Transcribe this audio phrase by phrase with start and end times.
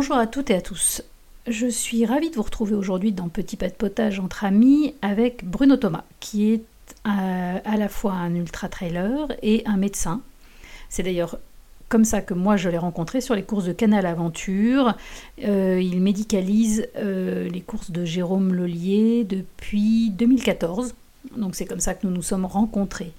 [0.00, 1.02] Bonjour à toutes et à tous.
[1.48, 5.44] Je suis ravie de vous retrouver aujourd'hui dans Petit pas de potage entre amis avec
[5.44, 6.62] Bruno Thomas, qui est
[7.04, 10.20] euh, à, la fois un ultra-trailer et un médecin.
[10.88, 11.40] C'est d'ailleurs
[11.88, 14.94] comme ça que moi je l'ai rencontré sur les courses de Canal Aventure.
[15.44, 20.94] Euh, il médicalise euh, les courses de Jérôme Lollier depuis 2014.
[21.36, 23.10] Donc c'est comme ça que nous nous sommes rencontrés.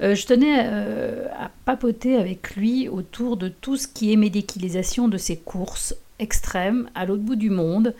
[0.00, 5.36] Je tenais à papoter avec lui autour de tout ce qui est médicalisation de ces
[5.36, 7.94] courses extrêmes à l'autre bout du monde,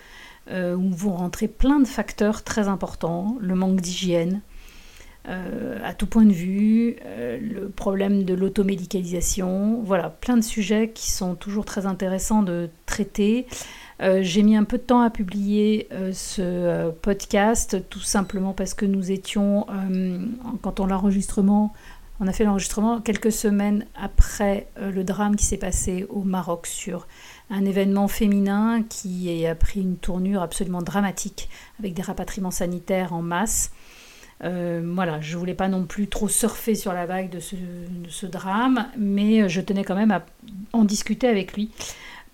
[0.50, 4.40] euh, où vont rentrer plein de facteurs très importants, le manque d'hygiène,
[5.84, 11.34] à tout point de vue, le problème de l'automédicalisation, voilà, plein de sujets qui sont
[11.34, 13.46] toujours très intéressants de traiter.
[14.00, 19.12] J'ai mis un peu de temps à publier ce podcast, tout simplement parce que nous
[19.12, 19.66] étions,
[20.62, 21.74] quand on l'enregistrement,
[22.20, 26.66] on a fait l'enregistrement quelques semaines après euh, le drame qui s'est passé au Maroc
[26.66, 27.06] sur
[27.50, 33.22] un événement féminin qui a pris une tournure absolument dramatique avec des rapatriements sanitaires en
[33.22, 33.70] masse.
[34.44, 38.86] Euh, voilà, je voulais pas non plus trop surfer sur la vague de ce, drame,
[38.96, 40.24] mais je tenais quand même à
[40.72, 41.70] en discuter avec lui.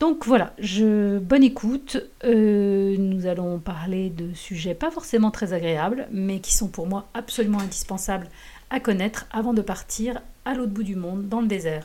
[0.00, 1.96] Donc voilà, je, bonne écoute.
[2.24, 7.08] Euh, nous allons parler de sujets pas forcément très agréables, mais qui sont pour moi
[7.14, 8.28] absolument indispensables
[8.70, 11.84] à connaître avant de partir à l'autre bout du monde, dans le désert.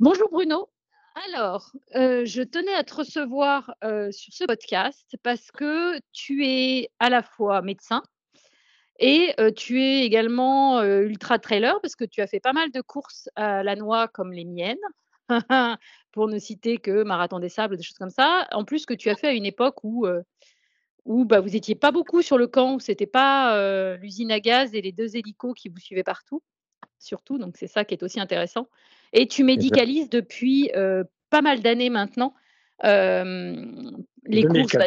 [0.00, 0.68] Bonjour Bruno.
[1.26, 6.88] Alors, euh, je tenais à te recevoir euh, sur ce podcast parce que tu es
[7.00, 8.04] à la fois médecin
[9.00, 12.80] et euh, tu es également ultra trailer parce que tu as fait pas mal de
[12.80, 14.78] courses à la noix comme les miennes.
[16.12, 18.46] pour ne citer que Marathon des Sables, des choses comme ça.
[18.52, 20.06] En plus que tu as fait à une époque où,
[21.06, 24.74] où bah, vous n'étiez pas beaucoup sur le camp, où c'était pas l'usine à gaz
[24.74, 26.40] et les deux hélicos qui vous suivaient partout,
[26.98, 27.38] surtout.
[27.38, 28.68] Donc c'est ça qui est aussi intéressant.
[29.12, 30.70] Et tu médicalises depuis
[31.30, 32.34] pas mal d'années maintenant
[32.82, 34.76] les courses.
[34.76, 34.86] Bah,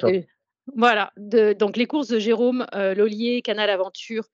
[0.75, 4.25] voilà, de, donc les courses de Jérôme Lollier, Canal Aventure.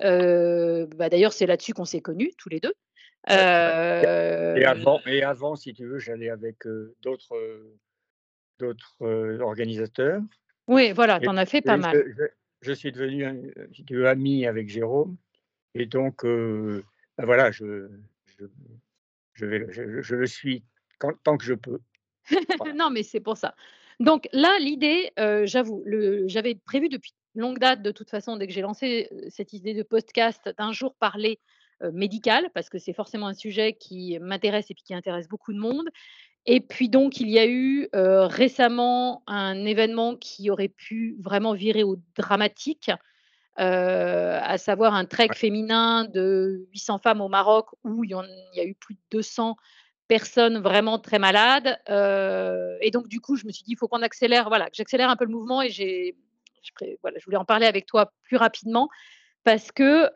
[0.00, 2.74] Bah, d'ailleurs, c'est là-dessus qu'on s'est connus tous les deux.
[3.28, 6.56] Et, avant, et avant, si tu veux, j'allais avec
[7.02, 7.34] d'autres
[9.40, 10.22] organisateurs.
[10.68, 12.04] Oui, voilà, tu en as fait pas mal.
[12.62, 15.16] Je, suis devenu, si tu veux, ami avec Jérôme.
[15.74, 16.24] Et donc,
[17.24, 17.88] voilà, je,
[19.34, 20.64] je, vais, je, le suis
[21.24, 21.80] tant que je peux.
[22.74, 23.54] non, mais c'est pour ça.
[23.98, 25.12] Donc là, l'idée,
[25.44, 25.84] j'avoue,
[26.26, 29.82] j'avais prévu depuis longue date, de toute façon, dès que j'ai lancé cette idée de
[29.82, 31.38] podcast, d'un jour parler
[31.92, 35.58] médical, parce que c'est forcément un sujet qui m'intéresse et puis qui intéresse beaucoup de
[35.58, 35.88] monde.
[36.46, 41.84] Et puis donc, il y a eu récemment un événement qui aurait pu vraiment virer
[41.84, 42.90] au dramatique,
[43.56, 48.74] à savoir un trek féminin de 800 femmes au Maroc où il y, a eu
[48.74, 49.56] plus de 200
[50.08, 51.78] personnes vraiment très malades.
[51.88, 55.10] et donc, du coup, je me suis dit, il faut qu'on accélère, voilà, que j'accélère
[55.10, 56.16] un peu le mouvement et j'ai,
[57.02, 58.88] voilà, je voulais en parler avec toi plus rapidement
[59.44, 60.10] parce que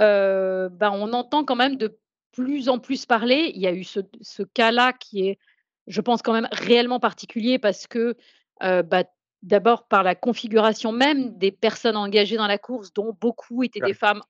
[0.68, 1.98] bah, on entend quand même de
[2.32, 3.52] plus en plus parler.
[3.54, 5.38] Il y a eu ce, cas-là qui est,
[5.86, 8.16] je pense, quand même réellement particulier parce que
[8.60, 9.04] bah,
[9.44, 13.94] d'abord par la configuration même des personnes engagées dans la course, dont beaucoup étaient des
[13.94, 14.22] femmes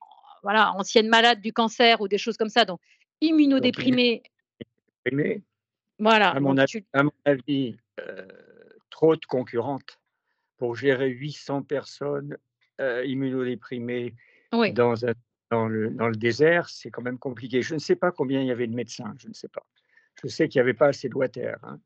[0.43, 2.79] voilà, anciennes malades du cancer ou des choses comme ça, donc
[3.21, 4.21] immunodéprimées.
[5.97, 6.29] Voilà.
[6.31, 7.77] À mon, avis,
[8.89, 9.99] trop de concurrentes
[10.57, 12.37] pour gérer 800 personnes
[12.79, 14.13] immunodéprimées
[14.51, 14.93] dans,
[15.49, 17.61] dans, le, dans le désert, c'est quand même compliqué.
[17.61, 19.65] Je ne sais pas combien il y avait de médecins, je ne sais pas.
[20.21, 21.57] Je sais qu'il n'y avait pas assez de water.
[21.63, 21.79] Hein,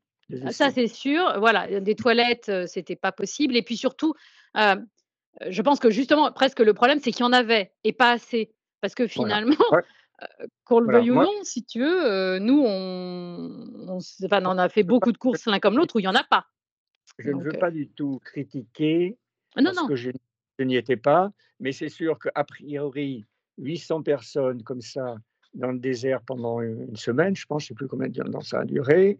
[0.51, 1.39] ça, c'est sûr.
[1.39, 3.55] Voilà, des toilettes, c'était pas possible.
[3.55, 4.13] Et puis surtout,
[4.55, 8.51] je pense que justement, presque le problème, c'est qu'il y en avait et pas assez.
[8.81, 9.55] Parce que finalement,
[10.65, 15.17] qu'on le veuille ou non, si tu veux, nous, on, on, a fait beaucoup de
[15.17, 16.45] courses l'un comme l'autre où il n'y en a pas.
[17.17, 19.17] Je ne veux pas du tout critiquer.
[19.57, 19.87] Non, parce non.
[19.87, 20.11] que je
[20.59, 23.25] je n'y étais pas, mais c'est sûr qu'a priori,
[23.59, 25.15] 800 personnes comme ça
[25.53, 28.41] dans le désert pendant une semaine, je pense, je ne sais plus combien de temps
[28.41, 29.19] ça a duré,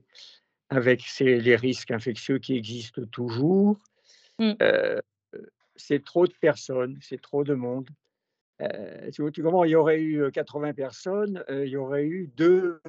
[0.70, 3.78] avec les risques infectieux qui existent toujours.
[4.38, 4.54] Mmh.
[4.62, 5.00] Euh,
[5.76, 7.90] c'est trop de personnes, c'est trop de monde.
[8.62, 12.80] Euh, tu, tu il y aurait eu 80 personnes, euh, il y aurait eu deux,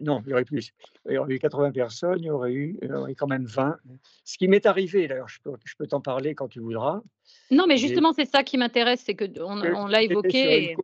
[0.00, 0.72] non, il y aurait plus.
[1.08, 2.78] Il y aurait eu 80 personnes, il y aurait eu,
[3.16, 3.78] quand même 20.
[4.24, 5.38] Ce qui m'est arrivé, d'ailleurs, je
[5.76, 7.02] peux, t'en parler quand tu voudras.
[7.50, 10.76] Non, mais justement, c'est ça qui m'intéresse, c'est qu'on on, l'a évoqué.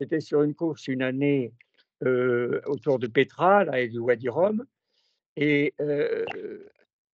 [0.00, 1.52] C'était sur une course une année
[2.04, 4.64] autour de Petra, là, et du Wadi Rum.
[5.36, 6.24] Et euh,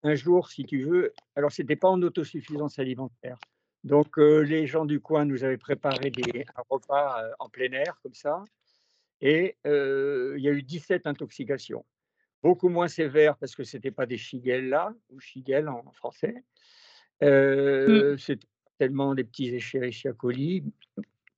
[0.03, 3.39] un jour, si tu veux, alors c'était pas en autosuffisance alimentaire,
[3.85, 8.15] Donc, les gens du coin nous avaient préparé des, un repas en plein air, comme
[8.15, 8.45] ça.
[9.21, 11.85] Et il y a eu 17 intoxications.
[12.43, 16.45] Beaucoup moins sévères parce que ce n'était pas des shigella, ou shigel en français.
[17.21, 18.19] Mmh.
[18.19, 18.47] C'était
[18.79, 20.65] tellement des petits Escherichia coli,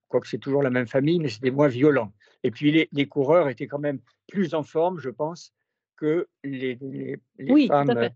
[0.08, 2.12] quoique c'est toujours la même famille, mais c'était moins violent.
[2.43, 5.52] Et puis les, coureurs étaient quand même plus en forme, je pense,
[5.96, 7.88] que les, les, oui, femmes.
[7.88, 8.14] Tout à fait.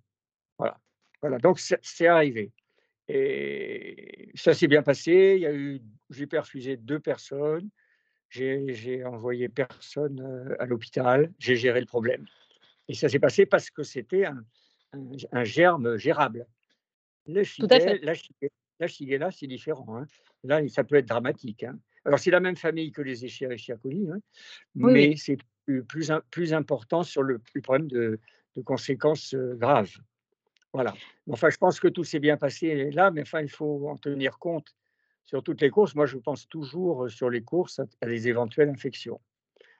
[0.58, 0.80] Voilà.
[1.20, 1.38] voilà.
[1.38, 2.52] Donc c'est arrivé.
[3.08, 5.34] Et ça s'est bien passé.
[5.36, 5.80] Il y a eu,
[6.10, 7.68] j'ai perfusé deux personnes.
[8.30, 11.32] J'ai envoyé personne à l'hôpital.
[11.38, 12.24] J'ai géré le problème.
[12.88, 14.42] Et ça s'est passé parce que c'était un,
[15.32, 16.46] un, germe gérable.
[17.26, 17.42] Le
[18.04, 18.14] la,
[18.82, 19.96] la Shigella, c'est différent.
[19.96, 20.06] Hein.
[20.42, 21.62] Là, ça peut être dramatique.
[21.62, 21.78] Hein.
[22.04, 24.18] Alors, c'est la même famille que les Escherichia coli, hein,
[24.74, 25.84] mais c'est plus,
[26.30, 28.18] plus, important sur le, problème de,
[28.56, 29.96] de conséquences graves.
[30.72, 30.94] Voilà.
[31.30, 34.38] Enfin, je pense que tout s'est bien passé là, mais enfin, il faut en tenir
[34.38, 34.74] compte
[35.24, 35.94] sur toutes les courses.
[35.94, 39.20] Moi, je pense toujours sur les courses à des éventuelles infections.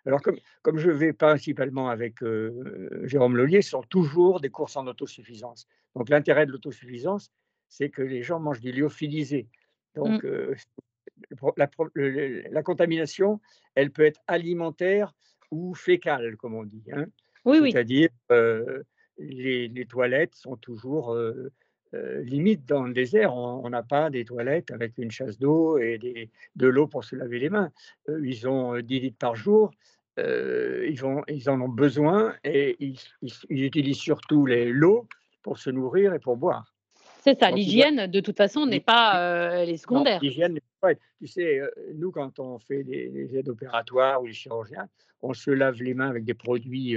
[0.04, 2.18] Alors, comme, comme je vais principalement avec
[3.04, 5.66] Jérôme Lollier, ce sont toujours des courses en autosuffisance.
[5.94, 7.32] Donc, l'intérêt de l'autosuffisance,
[7.68, 9.48] c'est que les gens mangent du lyophilisé.
[9.94, 10.54] Donc, mmh.
[11.56, 11.68] La,
[12.50, 13.40] la, contamination,
[13.74, 15.14] elle peut être alimentaire
[15.50, 16.84] ou fécale, comme on dit.
[16.92, 17.06] Hein.
[17.44, 17.72] Oui, oui.
[17.72, 18.08] C'est-à-dire,
[19.18, 21.16] les, toilettes sont toujours
[21.92, 23.34] limites dans le désert.
[23.34, 27.16] On n'a pas des toilettes avec une chasse d'eau et des, de l'eau pour se
[27.16, 27.70] laver les mains.
[28.08, 29.72] ils ont 10 litres par jour.
[30.18, 35.06] ils, en ont besoin et ils, ils, utilisent surtout l'eau
[35.42, 36.72] pour se nourrir et pour boire.
[37.22, 40.20] C'est ça, l'hygiène, de toute façon, n'est pas les secondaires.
[40.22, 40.58] L'hygiène,
[41.18, 41.60] tu sais,
[41.94, 44.88] nous, quand on fait des, aides opératoires ou les chirurgiens,
[45.20, 46.96] on se lave les mains avec des produits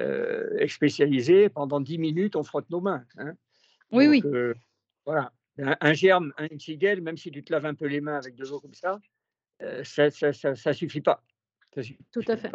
[0.00, 3.04] euh, spécialisé, pendant 10 minutes, on frotte nos mains.
[3.18, 3.34] Hein.
[3.90, 4.22] Oui, oui.
[4.24, 4.54] Euh,
[5.04, 5.32] voilà.
[5.58, 8.44] Un, germe, un tigel, même si tu te laves un peu les mains avec de
[8.46, 8.98] l'eau comme ça,
[9.62, 11.22] euh, ça ne suffit pas.
[12.12, 12.50] Tout à fait.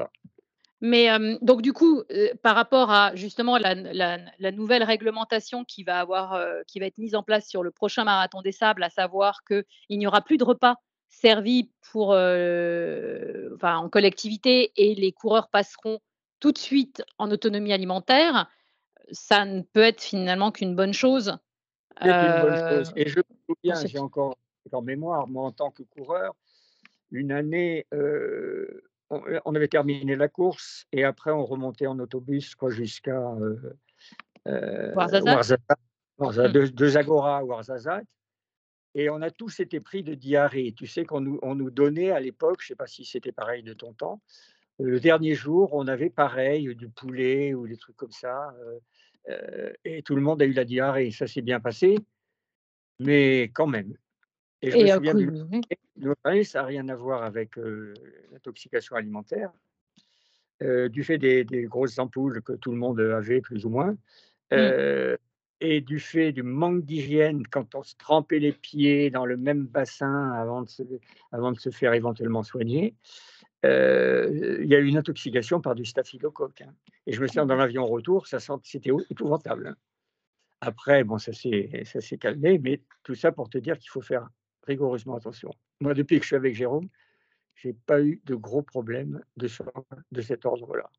[0.82, 1.08] Mais
[1.42, 2.04] donc du coup,
[2.42, 7.16] par rapport à justement la, la, nouvelle réglementation qui va avoir, qui va être mise
[7.16, 9.64] en place sur le prochain marathon des sables, à savoir qu'il
[9.98, 10.76] n'y aura plus de repas
[11.10, 16.00] servis pour, enfin, en collectivité et les coureurs passeront
[16.40, 18.48] tout de suite en autonomie alimentaire,
[19.12, 21.38] ça ne peut être finalement qu'une bonne chose.
[22.02, 22.94] C'est une bonne chose.
[22.96, 24.38] Et je me souviens, j'ai encore
[24.72, 26.36] en mémoire, moi en tant que coureur,
[27.12, 27.86] une année,
[29.28, 33.78] euh, on, avait terminé la course et après on remontait en autobus jusqu'à euh,
[34.48, 38.08] euh, de, de, Zagora à Ouarzazate.
[38.94, 40.74] Et on a tous été pris de diarrhée.
[40.74, 43.34] Tu sais qu'on nous, on nous donnait à l'époque, je ne sais pas si c'était
[43.34, 44.22] pareil de ton temps,
[44.80, 48.54] le dernier jour, on avait pareil, du poulet ou des trucs comme ça.
[49.84, 51.12] et tout le monde a eu la diarrhée.
[51.12, 51.98] Ça s'est bien passé,
[53.00, 53.98] mais quand même.
[54.66, 57.56] Et je me souviens du ça n'a rien à voir avec
[58.32, 59.52] l'intoxication alimentaire.
[60.62, 63.96] du fait des, grosses ampoules que tout le monde avait, plus ou moins,
[64.52, 64.56] mmh.
[65.62, 69.66] et du fait du manque d'hygiène quand on se trempait les pieds dans le même
[69.66, 70.84] bassin avant de se,
[71.32, 72.96] avant de se faire éventuellement soigner,
[73.64, 76.62] il y a eu une intoxication par du staphylocoque.
[76.62, 76.74] Hein.
[77.08, 79.68] Et je me souviens dans l'avion retour, ça c'était épouvantable.
[79.68, 79.76] Hein.
[80.62, 84.28] Après, bon, ça s'est calmé, mais tout ça pour te dire qu'il faut faire
[84.66, 85.52] rigoureusement attention.
[85.80, 86.90] Moi, depuis que je suis avec Jérôme,
[87.56, 89.50] j'ai pas eu de gros problèmes de,
[90.12, 90.90] de cet ordre-là.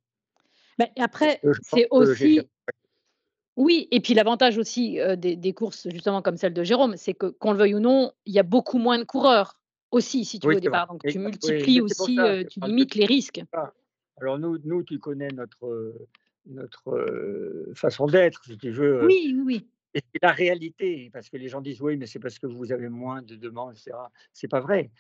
[0.78, 2.40] Mais après, c'est aussi.
[3.56, 7.14] Oui, et puis l'avantage aussi euh, des, des, courses, justement comme celle de Jérôme, c'est
[7.14, 9.58] que, qu'on le veuille ou non, il y a beaucoup moins de coureurs
[9.90, 10.88] aussi, si tu veux, au départ.
[10.88, 13.42] Donc, tu multiplies aussi, euh, tu limites les risques.
[14.20, 15.94] Alors, nous, nous, tu connais notre,
[16.44, 19.06] notre euh, façon d'être, si tu veux.
[19.06, 22.38] Oui, oui, Et c'est la réalité, parce que les gens disent oui, mais c'est parce
[22.38, 23.96] que vous avez moins de demandes, etc.
[24.34, 24.90] C'est pas vrai.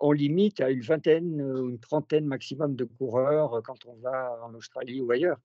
[0.00, 4.52] on limite à une vingtaine ou une trentaine maximum de coureurs quand on va en
[4.52, 5.38] Australie ou ailleurs.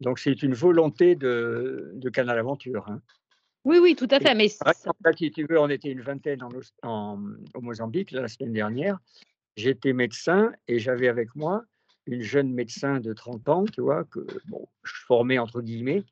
[0.00, 2.86] Donc, c'est une volonté de, de Canal Aventure.
[2.88, 3.00] Hein.
[3.64, 4.34] Oui, oui, tout à fait.
[4.34, 6.40] Mais si tu veux, on était une vingtaine
[6.82, 7.18] en,
[7.54, 8.98] au Mozambique la semaine dernière.
[9.56, 11.64] J'étais médecin et j'avais avec moi
[12.06, 16.04] une jeune médecin de 30 ans, tu vois, que bon, je formais entre guillemets,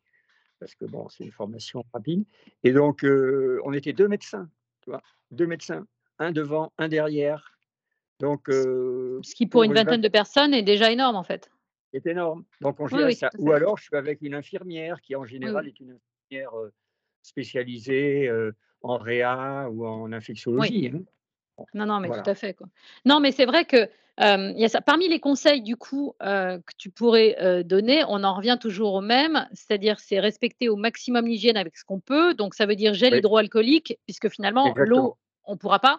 [0.64, 2.24] parce que bon, c'est une formation rapide.
[2.62, 4.48] Et donc, euh, on était deux médecins,
[4.80, 5.86] tu vois, deux médecins,
[6.18, 7.58] un devant, un derrière.
[8.18, 11.50] Donc, euh, ce qui pour, une vingtaine de personnes est déjà énorme en fait.
[11.92, 12.44] C'est énorme.
[12.62, 13.28] Donc on gérait ça.
[13.38, 15.98] Ou alors je suis avec une infirmière qui en général est une
[16.30, 16.72] infirmière euh,
[17.22, 18.30] spécialisés
[18.80, 20.92] en réa ou en infectiologie.
[20.94, 21.64] Hein.
[21.74, 22.54] Non, non, mais tout à fait.
[22.54, 22.68] Quoi.
[23.04, 23.86] Non, mais c'est vrai que
[24.18, 24.80] y a ça.
[24.80, 29.48] parmi les conseils du coup que tu pourrais donner, on en revient toujours au même,
[29.52, 32.34] c'est-à-dire c'est respecter au maximum l'hygiène avec ce qu'on peut.
[32.34, 35.98] Donc ça veut dire gel hydroalcoolique, puisque finalement l'eau on pourra pas.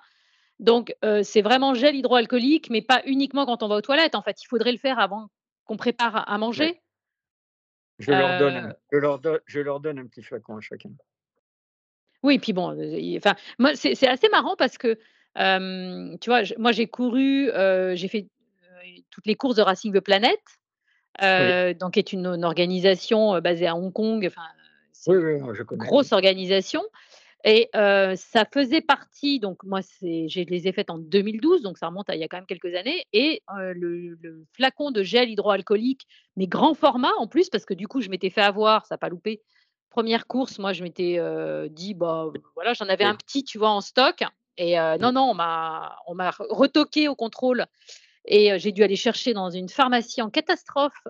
[0.59, 4.15] Donc, c'est vraiment gel hydroalcoolique, mais pas uniquement quand on va aux toilettes.
[4.15, 5.29] En fait, il faudrait le faire avant
[5.65, 6.81] qu'on prépare à manger.
[7.99, 10.89] Je, leur donne, je, leur je leur donne un petit flacon à chacun.
[12.23, 12.75] Oui, puis bon,
[13.17, 14.97] enfin, moi, c'est assez marrant parce que,
[15.35, 17.49] tu vois, moi, j'ai couru,
[17.95, 18.27] j'ai fait
[19.11, 20.39] toutes les courses de Racing the Planet,
[21.79, 24.25] donc qui est une, organisation basée à Hong Kong.
[24.27, 24.47] Enfin,
[25.07, 25.85] oui, oui, je connais.
[25.85, 26.83] Grosse organisation.
[27.47, 32.09] Et ça faisait partie, donc moi, je les ai faites en 2012, donc ça remonte
[32.09, 33.05] à il y a quand même quelques années.
[33.13, 34.17] Et le,
[34.53, 38.31] flacon de gel hydroalcoolique, mais grand format en plus, parce que du coup, je m'étais
[38.31, 39.41] fait avoir, ça n'a pas loupé.
[39.91, 41.19] Première course, moi, je m'étais
[41.69, 44.23] dit, bah voilà, j'en avais un petit, tu vois, en stock.
[44.57, 47.65] Et non, non, on m'a, on m'a retoqué au contrôle.
[48.25, 51.07] Et j'ai dû aller chercher dans une pharmacie en catastrophe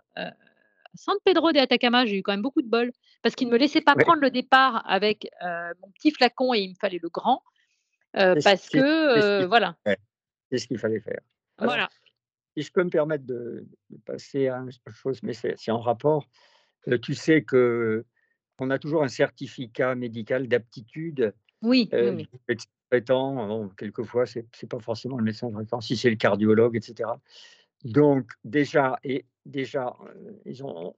[0.95, 3.57] San Pedro de Atacama, j'ai eu quand même beaucoup de bol parce qu'il ne me
[3.57, 7.43] laissait pas prendre le départ avec mon petit flacon et il me fallait le grand
[8.13, 9.75] parce que voilà.
[10.51, 11.21] C'est ce qu'il fallait faire.
[11.59, 11.89] voilà.
[12.55, 13.67] Si je peux me permettre de,
[14.05, 16.27] passer à une chose, mais c'est en rapport.
[17.01, 18.05] tu sais que
[18.59, 21.33] on a toujours un certificat médical d'aptitude.
[21.65, 22.27] Oui, oui, oui.
[23.01, 27.09] Bon, quelquefois, c'est n'est pas forcément le médecin traitant, si c'est le cardiologue, etc.
[27.83, 29.95] Donc, déjà, et déjà,
[30.45, 30.95] ils ont,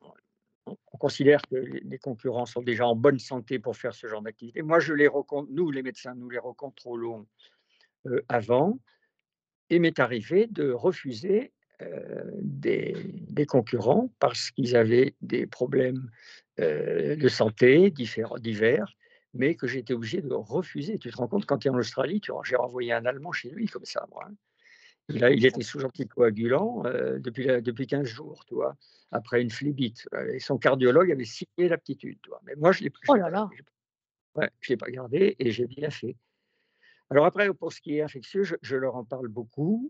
[0.66, 4.62] on considère que les concurrents sont déjà en bonne santé pour faire ce genre d'activité.
[4.62, 5.10] Moi, je les
[5.50, 7.26] nous, les médecins, nous les recontrôlons
[8.28, 8.78] avant.
[9.70, 11.52] Et m'est arrivé de refuser
[12.42, 16.10] des, concurrents parce qu'ils avaient des problèmes
[16.58, 18.96] de santé divers, divers,
[19.38, 20.98] mais que j'étais obligé de refuser.
[20.98, 23.68] Tu te rends compte, quand tu es en Australie, j'ai renvoyé un Allemand chez lui
[23.68, 24.26] comme ça, moi.
[24.28, 24.36] Hein.
[25.10, 28.76] Il, a, il était sous anticoagulant euh, depuis, depuis 15 jours, tu vois,
[29.12, 30.08] après une phlébite.
[30.34, 32.42] Et son cardiologue avait signé l'aptitude, tu vois.
[32.46, 33.50] Mais moi, je l'ai oh là là.
[34.36, 36.16] Ouais, je l'ai pas gardé et j'ai bien fait.
[37.10, 39.88] Alors après, pour ce qui est infectieux, je, leur en parle beaucoup.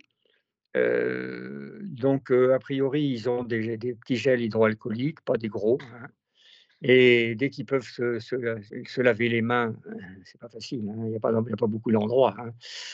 [0.75, 5.79] Euh, donc, euh, a priori, ils ont des, des, petits gels hydroalcooliques, pas des gros.
[5.81, 6.07] Hein.
[6.81, 9.75] Et dès qu'ils peuvent se, se, laver les mains,
[10.25, 10.87] c'est pas facile.
[10.89, 11.05] Hein.
[11.05, 12.51] Il n'y a, pas, a pas beaucoup d'endroits hein,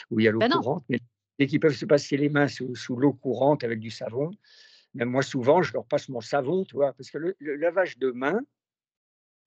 [0.10, 0.86] où il y a l'eau ben courante.
[0.88, 1.00] Mais
[1.38, 4.32] dès qu'ils peuvent se passer les mains sous, l'eau courante avec du savon,
[4.94, 8.12] même moi souvent, je leur passe mon savon, tu vois, parce que le, lavage de
[8.12, 8.40] mains,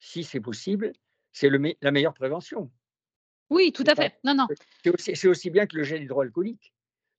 [0.00, 0.92] si c'est possible,
[1.32, 1.48] c'est
[1.80, 2.70] la meilleure prévention.
[3.48, 4.18] Oui, tout à fait.
[4.24, 4.46] Non, non.
[4.98, 6.74] C'est aussi, bien que le gel hydroalcoolique.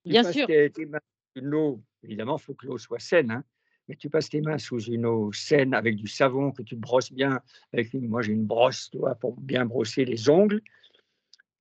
[0.06, 0.46] bien sûr.
[0.46, 1.00] Tes, mains
[1.36, 3.44] une eau, évidemment, il faut que l'eau soit saine, hein,
[3.88, 7.12] mais tu passes tes mains sous une eau saine avec du savon que tu brosses
[7.12, 7.42] bien.
[7.74, 10.62] Avec moi, j'ai une brosse, tu vois, pour bien brosser les ongles.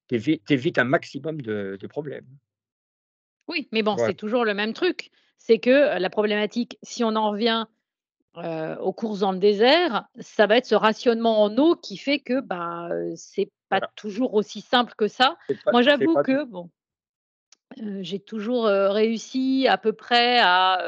[0.09, 2.26] Tu évites, un maximum de problèmes.
[3.49, 5.11] Oui, mais bon, c'est toujours le même truc.
[5.38, 7.66] C'est que la problématique, si on en revient
[8.35, 12.40] aux courses dans le désert, ça va être ce rationnement en eau qui fait que
[12.40, 15.38] bah, c'est pas toujours aussi simple que ça.
[15.73, 16.71] Moi, j'avoue que bon,
[17.76, 20.78] j'ai toujours réussi à peu près à,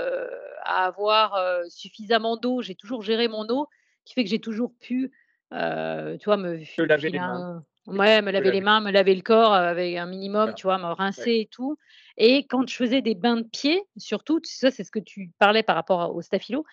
[0.69, 2.63] avoir suffisamment d'eau.
[2.63, 3.67] J'ai toujours géré mon eau,
[4.05, 5.11] qui fait que j'ai toujours pu,
[5.51, 7.65] tu vois, me laver les mains.
[7.87, 10.93] Ouais, me laver les mains, me laver le corps avec un minimum, tu vois, me
[10.93, 11.79] rincer et tout.
[12.19, 15.63] Et quand je faisais des bains de pied, surtout, ça c'est ce que tu parlais
[15.63, 16.65] par rapport au staphylo,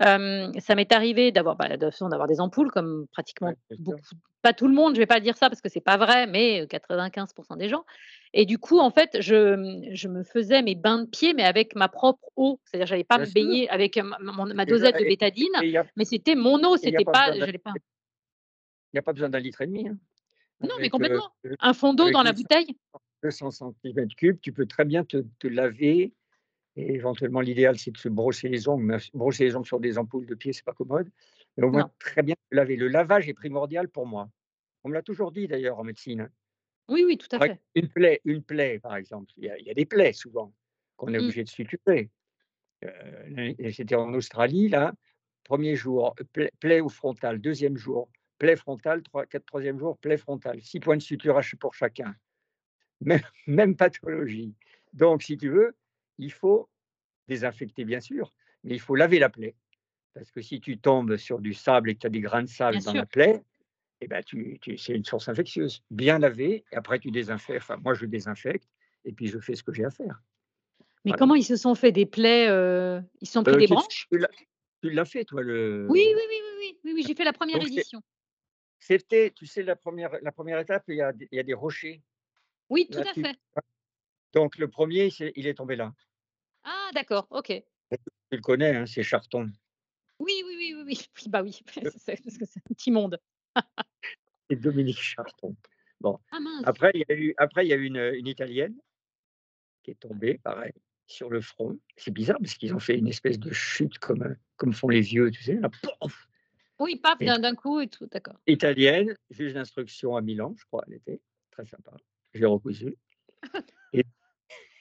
[0.00, 4.00] ça m'est arrivé d'avoir bah, d'avoir des ampoules comme pratiquement beaucoup,
[4.42, 6.64] pas tout le monde, je vais pas dire ça parce que c'est pas vrai, mais
[6.64, 7.84] 95% des gens.
[8.32, 11.74] Et du coup, en fait, je, je, me faisais mes bains de pied, mais avec
[11.74, 12.60] ma propre eau.
[12.64, 15.52] C'est-à-dire, j'allais pas me baigner avec ma, dosette de bétadine,
[15.96, 17.40] mais c'était mon eau, c'était pas, Il
[18.94, 19.88] n'y a pas besoin d'un litre et demi.
[19.88, 19.98] Hein.
[20.62, 21.30] Non, mais complètement.
[21.58, 22.76] Un fond d'eau dans la bouteille
[23.22, 26.12] 200 cm3, tu peux très bien te, laver.
[26.76, 28.84] Et éventuellement, l'idéal, c'est de se brosser les ongles.
[28.84, 31.10] Mais brosser les ongles sur des ampoules de pied, c'est pas commode.
[31.56, 32.76] Mais au moins, très bien laver.
[32.76, 34.30] Le lavage est primordial pour moi.
[34.84, 36.22] On me l'a toujours dit d'ailleurs en médecine.
[36.22, 36.30] Hein.
[36.88, 37.60] Oui, oui, tout à fait.
[37.74, 39.32] Une plaie, une plaie, par exemple.
[39.36, 40.52] Il y a, des plaies souvent
[40.96, 41.22] qu'on est mmh.
[41.22, 42.10] obligé de suturer.
[42.84, 44.92] Euh, C'était en Australie, là.
[45.44, 46.14] Premier jour,
[46.60, 47.40] plaie, au frontal.
[47.40, 48.08] Deuxième jour,
[48.38, 49.02] plaie frontale.
[49.02, 50.60] Trois, quatre, troisième jour, plaie frontale.
[50.60, 52.14] Six points de suturage pour chacun
[53.46, 54.54] même, pathologie.
[54.92, 55.74] Donc, si tu veux,
[56.20, 56.68] il faut
[57.28, 58.32] désinfecter, bien sûr,
[58.64, 59.54] mais il faut laver la plaie.
[60.14, 62.48] Parce que si tu tombes sur du sable et que tu as des grains de
[62.48, 63.42] sable dans la plaie,
[64.00, 65.82] eh ben, tu, c'est une source infectieuse.
[65.90, 67.62] Bien laver, et après tu désinfectes.
[67.62, 68.68] Enfin, moi, je désinfecte,
[69.04, 70.20] et puis je fais ce que j'ai à faire.
[71.04, 73.66] Mais comment ils se sont fait des plaies euh, Ils se sont pris euh, des
[73.66, 74.08] branches?
[74.82, 75.86] Tu l'as fait, toi le...
[75.90, 78.02] Oui, oui, oui, oui, oui, oui, j'ai fait la première édition.
[78.78, 81.52] C'était, tu sais, la première, la première étape, il y, a, il y a des
[81.52, 82.02] rochers
[82.70, 83.36] oui, tout à fait.
[84.32, 85.92] Donc le premier, il est tombé là.
[86.72, 87.48] Ah d'accord, OK.
[87.48, 87.96] Tu
[88.30, 89.50] le connais, hein, c'est Charton.
[90.20, 91.00] Oui, oui, oui, oui, oui.
[91.28, 93.18] Bah oui, parce que c'est un petit monde.
[94.48, 95.54] C'est Dominique Charton.
[96.00, 96.18] Bon.
[96.32, 98.74] Ah, après, il y a eu, après, il y a une, une Italienne
[99.84, 100.72] qui est tombée, pareil,
[101.06, 101.78] sur le front.
[101.96, 105.30] C'est bizarre parce qu'ils ont fait une espèce de chute comme, comme font les vieux,
[105.30, 105.54] tu sais.
[105.54, 105.70] Là,
[106.80, 108.40] oui, paf, d'un coup et tout, d'accord.
[108.48, 111.20] Italienne, juge d'instruction à Milan, je crois, elle était
[111.52, 111.92] très sympa.
[112.34, 112.96] J'ai recousu.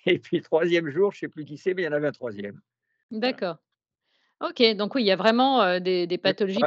[0.06, 2.08] Et, puis, troisième jour, je ne sais plus qui c'est, mais il y en avait
[2.08, 2.60] un troisième.
[3.12, 3.58] D'accord.
[4.42, 6.62] Ok, donc oui, il y a vraiment euh, des, des, pathologies.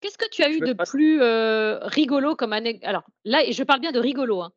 [0.00, 3.80] Qu'est-ce que tu as eu de plus euh, rigolo comme anecdote Alors là, je parle
[3.80, 4.40] bien de rigolo.
[4.40, 4.52] Hein.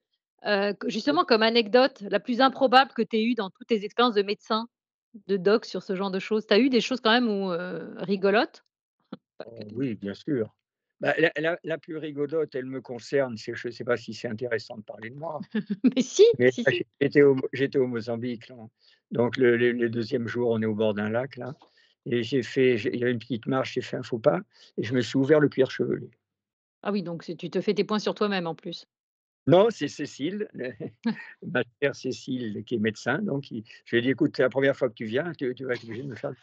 [0.46, 4.16] Euh, justement, comme anecdote, la plus improbable que tu aies eue dans toutes tes expériences
[4.16, 4.68] de médecin,
[5.28, 7.52] de doc sur ce genre de choses, tu as eu des choses quand même où,
[7.98, 8.64] rigolotes?
[9.46, 10.54] Oh Oui, bien sûr.
[11.02, 11.16] Bah,
[11.64, 15.10] la, plus rigolote, elle me concerne, je ne sais pas si c'est intéressant de parler
[15.10, 15.40] de moi.
[15.96, 16.26] Mais si,
[17.00, 17.22] J'étais
[17.80, 18.52] au, Mozambique,
[19.12, 21.56] donc le, deuxième jour, on est au bord d'un lac, là,
[22.06, 24.42] et j'ai fait, il y avait une petite marche, j'ai fait un faux pas,
[24.78, 26.10] et je me suis ouvert le cuir chevelu.
[26.84, 28.86] Ah oui, donc tu te fais tes points sur toi-même en plus.
[29.48, 30.48] Non, c'est Cécile,
[31.44, 33.20] ma chère Cécile, qui est médecin.
[33.20, 35.74] Donc, je lui ai dit écoute, c'est la première fois que tu viens, tu, vas
[35.74, 36.34] être obligé de me faire.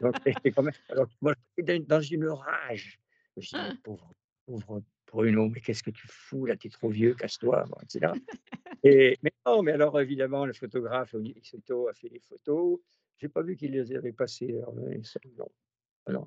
[0.00, 0.14] Donc,
[0.54, 1.34] quand même, alors, moi,
[1.86, 2.98] dans une rage.
[3.40, 3.72] Je ah.
[3.82, 4.12] pauvre,
[4.46, 8.12] pauvre Bruno, mais qu'est-ce que tu fous là, tu es trop vieux, casse-toi, etc.
[8.84, 12.78] Et, mais non, mais alors évidemment, le photographe a fait des photos.
[13.18, 14.60] Je n'ai pas vu qu'il les avait passées.
[15.36, 15.48] Non.
[16.06, 16.26] Alors,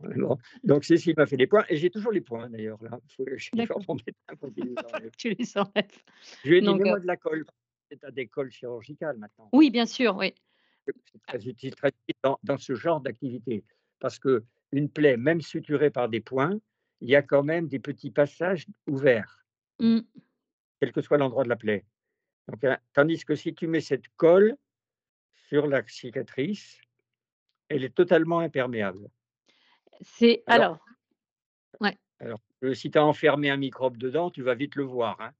[0.63, 2.81] Donc, Cécile m'a fait des points et j'ai toujours les points d'ailleurs.
[2.83, 5.11] Là, faut, je vais faire mon médecin pour qu'il les enlève.
[5.17, 6.03] tu les enlèves.
[6.43, 7.45] Je lui ai dit, mets-moi de la colle.
[7.89, 9.49] C'est à des colles chirurgicales maintenant.
[9.51, 10.33] Oui, bien sûr, oui.
[10.85, 13.63] C'est très utile, très utile dans, dans, ce genre d'activité.
[13.99, 16.59] Parce qu'une plaie, même suturée par des points,
[17.03, 19.45] il y a quand même des petits passages ouverts,
[19.79, 19.99] mmh.
[20.79, 21.85] quel que soit l'endroit de la plaie.
[22.47, 24.55] Donc, hein, tandis que si tu mets cette colle
[25.49, 26.79] sur la cicatrice,
[27.67, 29.09] elle est totalement imperméable.
[30.01, 30.79] C'est alors,
[31.81, 31.97] ouais.
[32.19, 32.39] Alors,
[32.73, 35.19] si tu as enfermé un microbe dedans, tu vas vite le voir.
[35.19, 35.31] Hein,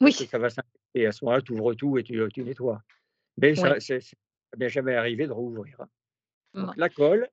[0.00, 0.12] oui.
[0.12, 1.06] ça va s'infecter.
[1.06, 2.82] À ce moment-là, tu ouvres tout et tu, tu nettoies.
[3.36, 3.76] Mais ça
[4.56, 5.78] n'est jamais arrivé de rouvrir.
[5.78, 5.88] Hein.
[6.54, 7.28] Donc, la colle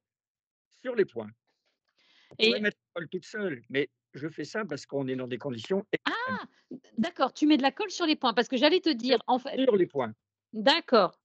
[0.81, 1.29] sur les points.
[2.37, 2.61] On et...
[2.99, 5.85] colle toute seule, mais je fais ça parce qu'on est dans des conditions.
[6.05, 6.43] Ah,
[6.97, 7.33] d'accord.
[7.33, 9.61] Tu mets de la colle sur les points parce que j'allais te dire en fait.
[9.63, 10.13] Sur les points.
[10.53, 11.17] D'accord.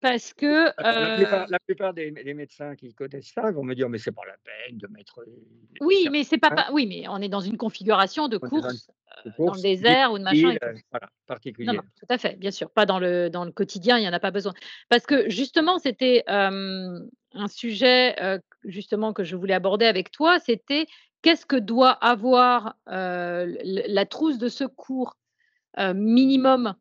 [0.00, 0.72] Parce que.
[0.80, 4.78] La plupart, des, médecins qui connaissent ça vont me dire mais c'est pas la peine
[4.78, 5.22] de mettre.
[5.80, 8.90] Oui, mais c'est pas, Oui, mais on est dans une configuration de course,
[9.38, 10.56] dans, le désert ou de machin.
[10.90, 11.72] voilà, particulier.
[11.72, 12.70] Non, tout à fait, bien sûr.
[12.70, 14.54] Pas dans le, dans le quotidien, il n'y en a pas besoin.
[14.88, 16.24] Parce que justement, c'était
[17.34, 18.16] un sujet
[18.64, 20.86] justement que je voulais aborder avec toi c'était
[21.22, 25.16] qu'est-ce que doit avoir la trousse de secours
[25.78, 26.74] minimum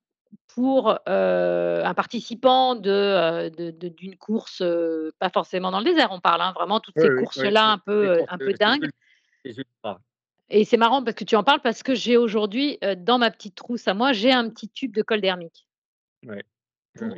[0.48, 3.50] pour un participant de,
[3.90, 4.64] d'une course,
[5.20, 8.38] pas forcément dans le désert, on parle hein, vraiment toutes ces courses-là un peu, un
[8.38, 8.90] peu dingues.
[10.50, 13.56] Et c'est marrant parce que tu en parles parce que j'ai aujourd'hui dans ma petite
[13.56, 15.68] trousse à moi, j'ai un petit tube de col dermique.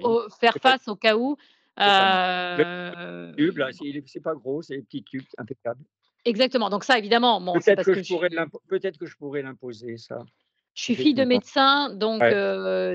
[0.01, 1.37] Pour faire face au cas où.
[1.79, 3.33] Euh...
[4.05, 5.83] c'est pas gros, c'est des petits tubes impeccables.
[6.25, 6.69] Exactement.
[6.69, 8.03] Donc ça, évidemment, bon, peut-être que, que,
[9.05, 10.23] je pourrais l'imposer, ça.
[10.73, 12.21] Je suis fille de médecin, donc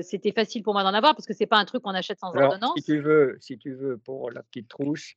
[0.03, 2.33] c'était facile pour moi d'en avoir parce que c'est pas un truc qu'on achète sans
[2.33, 2.73] ordonnance.
[2.77, 5.13] Si tu veux, si tu veux pour la petite trousse.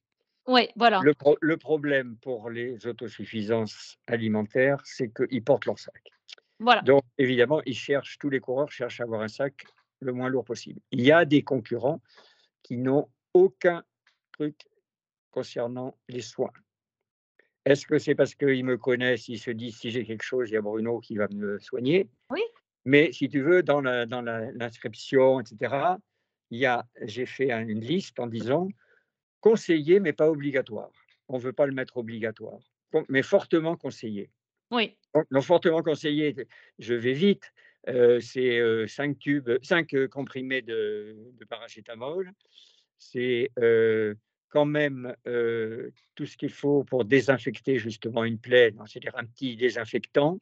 [0.46, 1.00] Oui, voilà.
[1.02, 6.02] Le, problème pour les autosuffisances alimentaires, c'est qu'ils portent leur sac.
[6.58, 6.82] Voilà.
[6.82, 9.64] Donc évidemment, ils cherchent, tous les coureurs cherchent à avoir un sac
[10.00, 10.80] le moins lourd possible.
[10.90, 12.00] Il y a des concurrents
[12.62, 13.84] qui n'ont aucun
[14.32, 14.56] truc
[15.30, 16.52] concernant les soins.
[17.64, 20.54] Est-ce que c'est parce qu'ils me connaissent, ils se disent si j'ai quelque chose, il
[20.54, 22.40] y a Bruno qui va me soigner Oui.
[22.84, 25.76] Mais si tu veux, dans l'inscription, la, etc.,
[26.50, 28.68] il y a, j'ai fait une liste en disant
[29.40, 30.90] conseillé mais pas obligatoire.
[31.28, 32.58] On ne veut pas le mettre obligatoire,
[33.08, 34.30] mais fortement conseillé.
[34.70, 34.96] Oui.
[35.14, 36.34] Donc, fortement conseillé,
[36.78, 37.52] je vais vite.
[37.88, 42.30] Euh, c'est 5 euh, tubes, 5 euh, comprimés de, de paracétamol.
[43.00, 43.50] C'est
[44.50, 45.14] quand même
[46.14, 50.38] tout ce qu'il faut pour désinfecter justement une plaie, c'est-à-dire un petit désinfectant.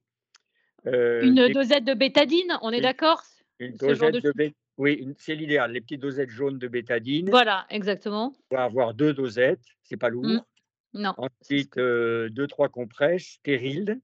[0.84, 3.22] une dosette de bétadine, on est d'accord
[3.60, 5.72] Une dosette de, Oui, c'est l'idéal.
[5.72, 7.30] Les petites dosettes jaunes de bétadine.
[7.30, 8.34] Voilà, exactement.
[8.50, 10.14] On va avoir deux dosettes, c'est pas mmh.
[10.14, 10.46] lourd.
[10.94, 11.14] Non.
[11.16, 14.00] Ensuite, deux, trois compresses stériles.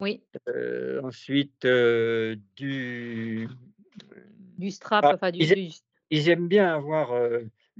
[0.00, 0.22] Oui.
[1.02, 1.66] ensuite,
[2.56, 3.48] du.
[4.56, 5.40] Du strap, ah, enfin du.
[6.10, 7.12] Ils, aiment bien avoir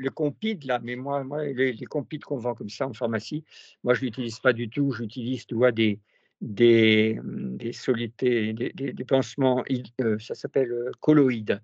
[0.00, 3.44] le compide, là, mais moi, moi les, les compides qu'on vend comme ça en pharmacie,
[3.84, 4.92] moi, je ne l'utilise pas du tout.
[4.92, 6.00] J'utilise, tu vois, des,
[6.40, 9.62] des, mmh, des solités, des, des, pansements,
[10.00, 11.60] euh, ça s'appelle euh, colloïdes.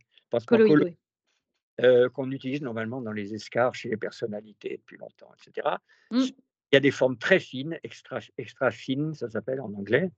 [0.46, 0.96] Colloïdes,
[1.80, 5.68] euh, qu'on utilise normalement dans les escarres chez les personnalités depuis longtemps, etc.
[6.10, 6.18] Mmh.
[6.20, 10.10] Il y a des formes très fines, extra, extra fines, ça s'appelle en anglais.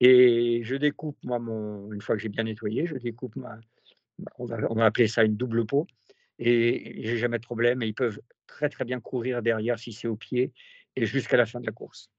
[0.00, 3.58] Et je découpe, moi, mon, une fois que j'ai bien nettoyé, je découpe ma,
[4.38, 5.86] on va, on va appeler ça une double peau,
[6.44, 7.82] et j'ai jamais de problème.
[7.82, 10.52] Et ils peuvent très très bien courir derrière si c'est au pied
[10.96, 12.10] et jusqu'à la fin de la course.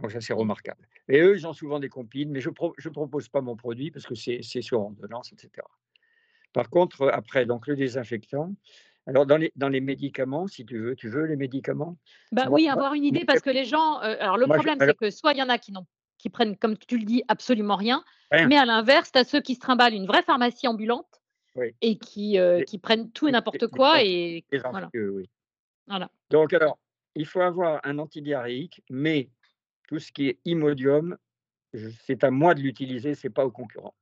[0.00, 0.88] Donc ça c'est remarquable.
[1.08, 4.06] Et eux, ils ont souvent des compines, mais je ne propose pas mon produit parce
[4.06, 5.50] que c'est sur ordonnance, etc.
[6.52, 8.52] Par contre, après, donc le désinfectant.
[9.06, 11.96] Alors dans les, dans les médicaments, si tu veux, tu veux les médicaments?
[12.32, 14.00] Bah oui, avoir une idée parce que les gens.
[14.02, 15.86] Euh, alors le problème, c'est que soit il y en a qui n'ont
[16.18, 19.54] qui prennent, comme tu le dis, absolument rien, mais à l'inverse, tu as ceux qui
[19.54, 21.20] se trimballent une vraie pharmacie ambulante
[21.80, 24.02] et qui, euh, qui prennent tout et n'importe quoi.
[24.02, 24.90] Et, voilà.
[24.94, 25.28] oui.
[25.86, 26.10] voilà.
[26.30, 26.78] Donc, alors,
[27.14, 29.30] il faut avoir un antidiarrhéique, mais
[29.88, 31.16] tout ce qui est imodium,
[32.04, 33.94] c'est à moi de l'utiliser, c'est pas aux concurrents.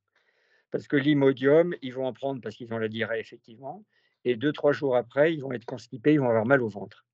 [0.71, 3.85] Parce que l'imodium, ils vont en prendre parce qu'ils ont la diarrhée, effectivement,
[4.25, 7.05] et deux, trois jours après, ils vont être constipés, ils vont avoir mal au ventre.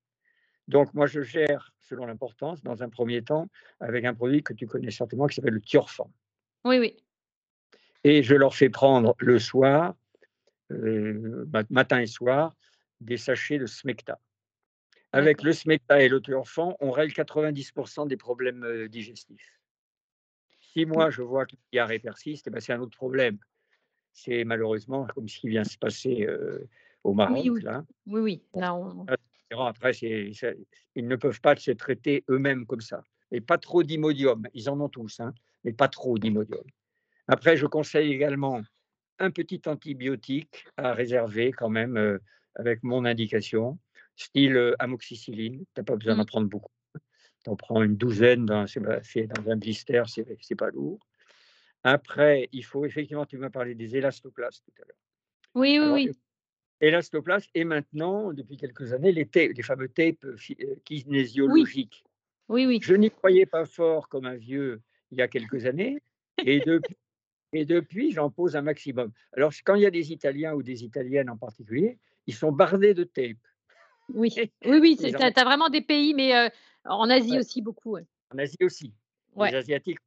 [0.67, 3.47] Donc, moi, je gère, selon l'importance, dans un premier temps,
[3.79, 6.09] avec un produit que tu connais certainement qui s'appelle le Thiorfan.
[6.63, 6.95] Oui, oui.
[8.03, 9.95] Et je leur fais prendre le soir
[11.69, 12.55] matin et soir,
[12.99, 14.19] des sachets de Smecta.
[15.13, 19.59] Avec le Smecta et le Turfan, on règle 90% des problèmes euh, digestifs.
[20.61, 23.37] Si moi je vois que la diarrhée persiste, eh ben c'est un autre problème.
[24.13, 26.69] C'est malheureusement comme ce qui vient se passer euh,
[27.03, 27.39] au Maroc.
[27.43, 27.61] Oui, oui.
[27.61, 27.83] Là.
[28.05, 28.43] oui, oui.
[29.59, 33.03] Après, ils ne peuvent pas se traiter eux-mêmes comme ça.
[33.31, 34.47] Et pas trop d'imodium.
[34.53, 36.63] Ils en ont tous, hein, mais pas trop d'imodium.
[37.27, 38.61] Après, je conseille également
[39.21, 42.17] un petit antibiotique à réserver quand même euh,
[42.55, 43.79] avec mon indication,
[44.15, 45.59] style euh, amoxicilline.
[45.59, 46.25] Tu n'as pas besoin d'en mmh.
[46.25, 46.71] prendre beaucoup.
[47.43, 50.99] Tu en prends une douzaine dans, dans un blister, c'est pas lourd.
[51.83, 54.97] Après, il faut effectivement, tu m'as parlé des élastoplastes tout à l'heure.
[55.55, 56.11] Oui, oui, oui.
[56.79, 60.35] Élastoplastes et maintenant, depuis quelques années, les, les fameux tapes euh,
[60.85, 62.03] kinésiologiques.
[62.47, 62.79] Oui, oui.
[62.81, 64.81] Je n'y croyais pas fort comme un vieux
[65.11, 66.01] il y a quelques années.
[66.45, 66.95] Et depuis,
[67.53, 69.11] et depuis, j'en pose un maximum.
[69.33, 72.93] Alors, quand il y a des Italiens ou des Italiennes en particulier, ils sont bardés
[72.93, 73.37] de tape.
[74.13, 74.33] Oui,
[74.65, 74.97] oui, oui.
[74.97, 76.49] Tu as, vraiment des pays, mais euh,
[76.83, 77.95] en Asie aussi beaucoup.
[77.97, 78.93] En Asie aussi.
[79.37, 79.99] Les Asiatiques.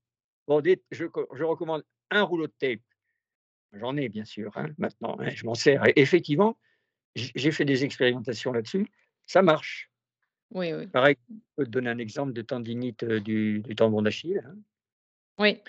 [0.46, 2.80] Bon, je, je, recommande un rouleau de tape.
[3.72, 5.16] J'en ai, bien sûr, hein, maintenant.
[5.20, 5.86] Hein, je m'en sers.
[5.88, 6.58] Et effectivement,
[7.14, 8.86] j'ai fait des expérimentations là-dessus.
[9.26, 9.90] Ça marche.
[10.50, 10.86] Oui, oui.
[10.86, 14.42] Pareil, je peux te donner un exemple de tendinite euh, du, du tendon d'Achille.
[14.44, 14.56] Hein.
[15.38, 15.62] Oui.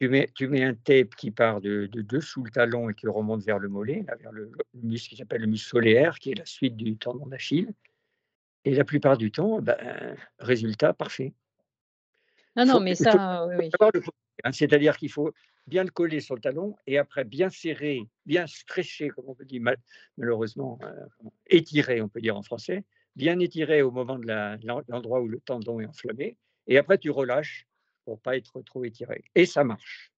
[0.00, 3.06] Tu mets, tu mets un tape qui part de, de, dessous le talon et qui
[3.06, 4.50] remonte vers le mollet, vers le,
[4.82, 7.72] muscle qui s'appelle le muscle solaire, qui est la suite du tendon d'Achille.
[8.64, 11.32] Et la plupart du temps, ben, résultat parfait.
[12.56, 13.70] Non, non, mais ça, oui.
[14.42, 15.32] Hein, c'est-à-dire qu'il faut
[15.66, 19.44] bien le coller sur le talon et après bien serrer, bien stretcher, comme on peut
[19.44, 19.62] dire
[20.16, 21.06] malheureusement, euh,
[21.46, 22.84] étirer, on peut dire en français,
[23.16, 24.26] bien étirer au moment de
[24.88, 26.36] l'endroit où le tendon est enflammé.
[26.66, 27.66] Et après, tu relâches
[28.04, 29.24] pour pas être trop étiré.
[29.34, 30.12] Et ça marche.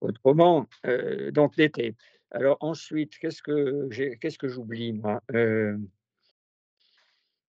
[0.00, 1.96] Autrement, euh, donc l'été.
[2.30, 5.76] Alors ensuite, qu'est-ce que qu'est-ce que j'oublie moi euh?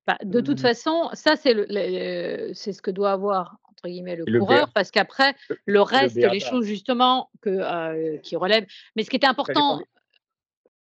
[0.07, 0.61] Bah, De toute mmh.
[0.61, 5.35] façon, ça c'est le, c'est ce que doit avoir entre guillemets le, coureur, parce qu'après
[5.65, 8.65] le reste, les choses justement que euh, qui relèvent.
[8.95, 9.81] Mais ce qui était important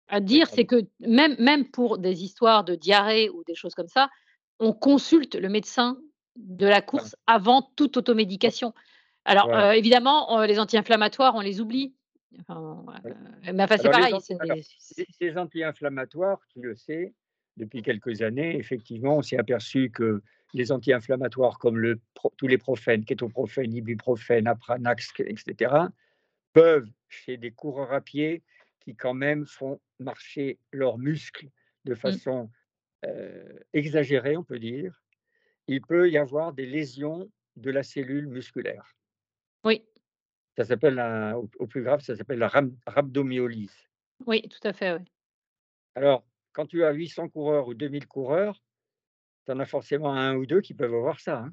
[0.09, 3.89] à dire, c'est que même même pour des histoires de diarrhée ou des choses comme
[3.89, 4.11] ça,
[4.59, 5.99] on consulte le médecin
[6.37, 8.75] de la course avant toute automédication.
[9.25, 11.95] Alors, euh, évidemment, les anti-inflammatoires, on les oublie.
[12.41, 12.85] Enfin,
[13.53, 14.15] mais enfin, c'est pareil.
[15.21, 17.15] ces anti-inflammatoires, tu le sais,
[17.57, 20.23] depuis quelques années, effectivement, on s'est aperçu que
[20.55, 22.01] les anti-inflammatoires comme le,
[22.37, 25.75] tous les profènes, kétoprophène, ibuprofène, apranax, etc.,
[26.53, 28.43] peuvent, chez des coureurs à pied,
[28.81, 31.49] qui quand même font marcher leurs muscles
[31.85, 31.97] de mmh.
[31.97, 32.51] façon
[33.73, 35.02] exagérée, on peut dire,
[35.67, 38.95] il peut y avoir des lésions de la cellule musculaire.
[39.65, 39.85] Oui.
[40.57, 41.01] Ça s'appelle,
[41.59, 42.51] au, plus grave, ça s'appelle la
[42.87, 43.89] rhabdomyolyse.
[44.27, 44.95] Oui, tout à fait.
[44.95, 45.05] Oui.
[45.95, 48.63] Alors, quand tu as 800 coureurs ou 2000 coureurs,
[49.47, 51.39] tu en as forcément un ou deux qui peuvent avoir ça.
[51.39, 51.53] Hein.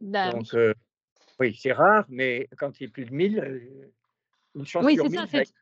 [0.00, 3.92] Bah Donc, oui, euh, c'est rare, mais quand il y a plus de 1000, euh,
[4.54, 5.52] une chance oui, sur c'est Ça,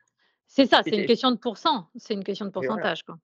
[0.47, 3.03] c'est ça, c'est une question de pourcent, c'est une question de pourcentage.
[3.03, 3.17] Quoi.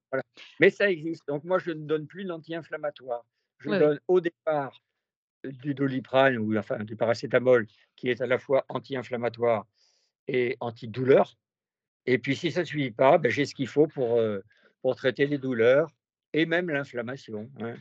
[0.59, 1.27] Mais ça existe.
[1.27, 3.23] Donc moi, je ne donne plus d'anti-inflammatoire
[3.61, 4.81] je donne au départ
[5.43, 9.65] du doliprane ou enfin du paracétamol qui est à la fois anti-inflammatoire
[10.27, 11.37] et antidouleur.
[12.05, 14.19] Et puis si ça ne suffit pas, ben, j'ai ce qu'il faut pour,
[14.81, 15.89] pour traiter les douleurs
[16.33, 17.49] et même l'inflammation.
[17.59, 17.75] Hein.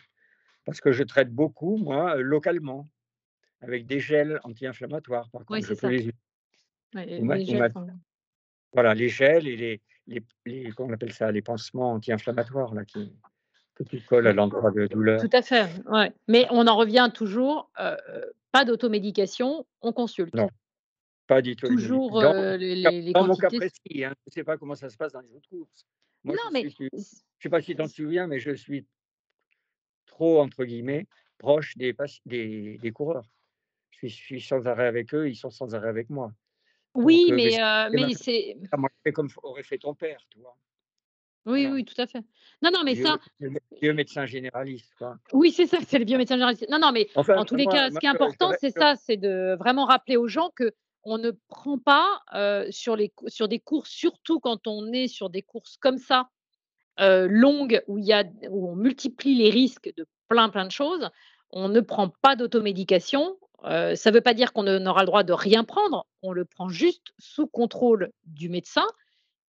[0.64, 2.87] Parce que je traite beaucoup, moi, localement,
[3.61, 5.31] avec des gels anti-inflammatoires.
[5.31, 6.12] Par contre, je peux les,
[8.73, 13.12] Voilà, les gels et les, les, les, on appelle ça, les pansements anti-inflammatoires là, qui,
[13.85, 15.21] que tu colles à l'endroit de douleur.
[15.21, 16.12] Tout à fait, ouais.
[16.29, 17.97] Mais on en revient toujours, euh,
[18.53, 20.35] pas d'automédication, on consulte.
[20.35, 20.51] Non,
[21.27, 21.66] pas du tout.
[21.66, 24.90] Toujours euh, les, les, dans mon cas précis, hein, je ne sais pas comment ça
[24.90, 25.87] se passe dans les autres courses.
[26.25, 26.69] non, je mais...
[26.69, 27.01] je ne
[27.40, 28.87] sais pas si tu t'en souviens, mais je suis
[30.07, 31.07] trop, entre guillemets,
[31.38, 31.95] proche des,
[32.27, 33.25] des, des coureurs.
[33.90, 36.33] Je suis, je suis, sans arrêt avec eux, ils sont sans arrêt avec moi.
[36.95, 38.57] Oui, euh, mais, mais, c'est.
[39.12, 40.57] comme aurait fait ton père, tu vois.
[41.46, 42.22] Oui, oui, tout à fait.
[42.62, 43.16] Non, non, mais ça.
[43.38, 43.50] Le
[43.81, 45.16] biomédecin généraliste, quoi.
[45.33, 46.66] Oui, c'est ça, c'est le biomédecin généraliste.
[46.70, 49.57] Non, non, mais en tous les cas, ce qui est important, c'est ça, c'est de
[49.59, 50.72] vraiment rappeler aux gens que
[51.03, 52.20] on ne prend pas
[52.70, 56.29] sur, les, sur des courses, surtout quand on est sur des courses comme ça,
[56.98, 61.09] longues, où, il y a, où on multiplie les risques de plein, plein de choses,
[61.50, 63.38] on ne prend pas d'automédication.
[63.64, 66.68] ça ne veut pas dire qu'on n'aura le droit de rien prendre, on le prend
[66.68, 68.87] juste sous contrôle du médecin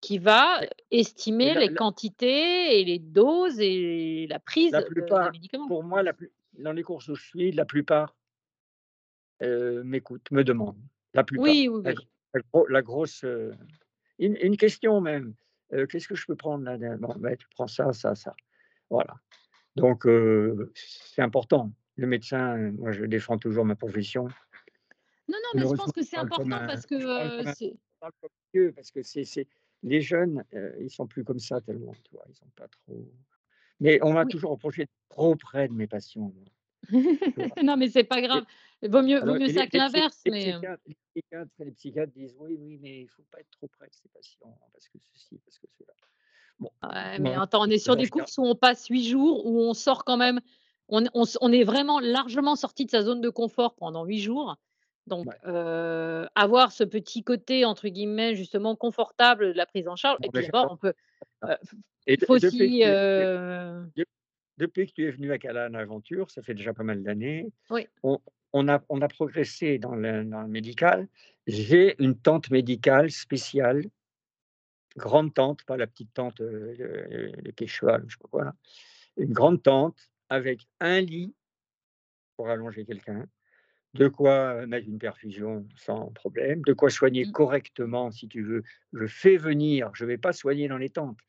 [0.01, 5.67] qui va estimer les quantités et les doses et la prise la plupart, de, médicaments.
[5.67, 6.13] Pour moi, la
[6.57, 8.15] dans les courses où je suis, la plupart
[9.41, 10.81] euh, m'écoutent, me demandent.
[11.13, 11.43] La plupart.
[11.43, 12.41] Oui, oui, oui.
[12.69, 13.23] La, grosse.
[13.23, 13.53] Euh,
[14.19, 15.33] une, question même.
[15.73, 18.35] Euh, qu'est-ce que je peux prendre là bon, ben, Tu prends ça, ça, ça.
[18.89, 19.15] Voilà.
[19.75, 20.05] Donc,
[20.73, 21.71] c'est important.
[21.95, 24.23] Le médecin, moi, je défends toujours ma profession.
[25.27, 28.69] Non, non, mais je pense que c'est important parce que.
[28.71, 29.47] parce que c'est
[29.83, 30.43] les jeunes,
[30.79, 33.05] ils sont plus comme ça tellement, tu vois, ils sont pas trop.
[33.79, 36.33] Mais on m'a toujours reproché trop près de mes passions.
[37.63, 38.43] non, mais c'est pas grave.
[38.83, 40.21] Vaut mieux, vaut mieux ça que l'inverse.
[40.25, 40.53] Mais...
[40.85, 43.93] Les, psychiatres, les psychiatres disent oui, oui, mais il faut pas être trop près de
[43.93, 45.93] ses patients parce que ceci, parce que cela.
[46.59, 46.71] Bon.
[46.83, 49.73] Ouais, mais attends, on est sur des courses où on passe huit jours, où on
[49.73, 50.39] sort quand même.
[50.89, 54.57] On, on, on est vraiment largement sorti de sa zone de confort pendant huit jours.
[55.07, 60.17] Donc, avoir ce petit côté, entre guillemets, justement, confortable de la prise en charge.
[60.23, 60.93] Et puis d'abord, on peut.
[62.07, 62.83] il faut aussi.
[64.57, 67.87] Depuis que tu es venu à Calan Aventure, ça fait déjà pas mal d'années, oui.
[68.03, 71.07] on, a, on a progressé dans le, dans le médical.
[71.47, 73.85] J'ai une tente médicale spéciale,
[74.95, 78.55] grande tente, pas la petite tente de, de Quechua, je sais pas quoi, là.
[79.17, 79.97] une grande tente
[80.29, 81.33] avec un lit
[82.35, 83.25] pour allonger quelqu'un,
[83.93, 87.31] de quoi mettre une perfusion sans problème, de quoi soigner mmh.
[87.31, 88.63] correctement si tu veux.
[88.93, 91.19] Je fais venir, je ne vais pas soigner dans les tentes,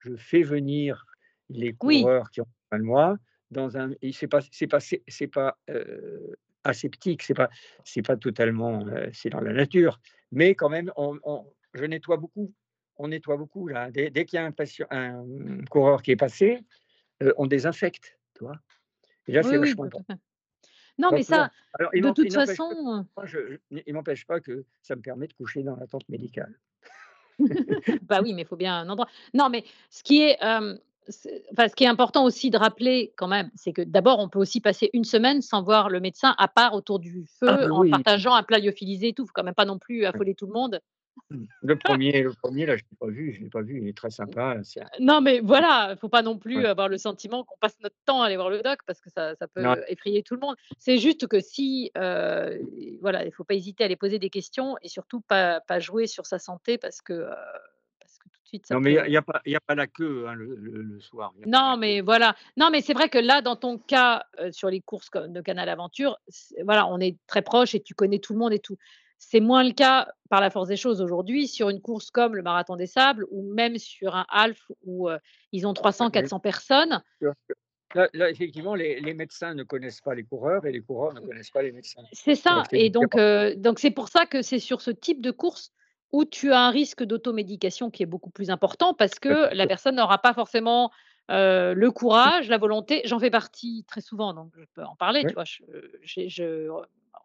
[0.00, 1.06] je fais venir
[1.48, 3.16] les coureurs qui ont besoin de moi
[3.50, 3.92] dans un.
[4.02, 7.48] Et c'est pas, c'est pas, c'est, pas euh, aseptique, c'est pas,
[7.84, 11.18] c'est pas totalement, euh, c'est dans la nature, mais quand même, on,
[11.74, 12.52] je nettoie beaucoup.
[13.02, 13.90] On nettoie beaucoup là.
[13.90, 15.24] Dès, qu'il y a un, patient, un
[15.70, 16.58] coureur qui est passé,
[17.22, 18.60] euh, on désinfecte, tu vois.
[19.26, 20.18] Et là, c'est vachement important.
[21.00, 23.06] Non, mais ça, de toute façon.
[23.70, 26.54] il ne m'empêche pas que ça me permet de coucher dans la tente médicale.
[28.02, 29.08] bah oui, mais il faut bien un endroit.
[29.32, 33.50] Non, mais ce qui est, enfin, ce qui est important aussi de rappeler quand même,
[33.54, 36.74] c'est que d'abord, on peut aussi passer une semaine sans voir le médecin à part
[36.74, 39.24] autour du feu, ah bah en partageant un plat lyophilisé et tout.
[39.24, 40.80] Il faut quand même pas non plus affoler tout le monde.
[41.62, 43.96] Le premier, le premier là, je l'ai pas vu, je l'ai pas vu, il est
[43.96, 44.56] très sympa.
[44.98, 48.26] Non, mais voilà, faut pas non plus avoir le sentiment qu'on passe notre temps à
[48.26, 50.56] aller voir le doc parce que ça, ça peut effrayer tout le monde.
[50.78, 52.58] C'est juste que si, euh,
[53.00, 56.06] voilà, il faut pas hésiter à aller poser des questions et surtout pas, pas jouer
[56.06, 57.34] sur sa santé parce que, euh,
[58.00, 58.66] parce que tout de suite.
[58.66, 61.32] Ça non, mais il n'y a, a, a, pas la queue hein, le, le, soir.
[61.46, 62.34] Non, mais voilà.
[62.56, 65.68] Non, mais c'est vrai que là, dans ton cas, euh, sur les courses de Canal
[65.68, 66.18] Aventure,
[66.64, 68.76] voilà, on est très proche et tu connais tout le monde et tout.
[69.22, 72.42] C'est moins le cas par la force des choses aujourd'hui sur une course comme le
[72.42, 75.10] Marathon des Sables ou même sur un half où
[75.52, 77.02] ils ont 300, 400 personnes.
[77.94, 81.62] Là, effectivement, les, médecins ne connaissent pas les coureurs et les coureurs ne connaissent pas
[81.62, 82.02] les médecins.
[82.12, 82.62] C'est ça.
[82.72, 83.14] Et donc,
[83.58, 85.70] donc c'est pour ça que c'est sur ce type de course
[86.12, 89.96] où tu as un risque d'automédication qui est beaucoup plus important parce que la personne
[89.96, 90.90] n'aura pas forcément
[91.28, 93.02] le courage, la volonté.
[93.04, 95.26] J'en fais partie très souvent, donc je peux en parler.
[95.26, 95.62] Tu vois, je,
[96.02, 96.70] je, je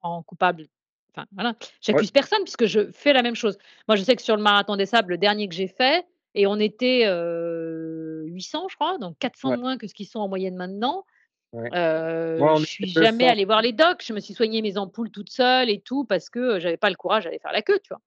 [0.01, 0.67] rends coupable
[1.15, 1.55] Enfin, voilà.
[1.81, 3.57] J'accuse personne puisque je fais la même chose.
[3.87, 6.47] Moi, je sais que sur le marathon des sables, le dernier que j'ai fait, et
[6.47, 11.05] on était 800, je crois, donc 400 moins que ce qu'ils sont en moyenne maintenant.
[11.53, 14.03] Euh, je suis jamais allée voir les docs.
[14.03, 16.97] Je me suis soigné mes ampoules toute seule et tout parce que j'avais pas le
[16.97, 18.01] courage d'aller faire la queue, tu vois.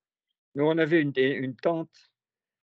[0.54, 2.10] Nous, on avait une, une tente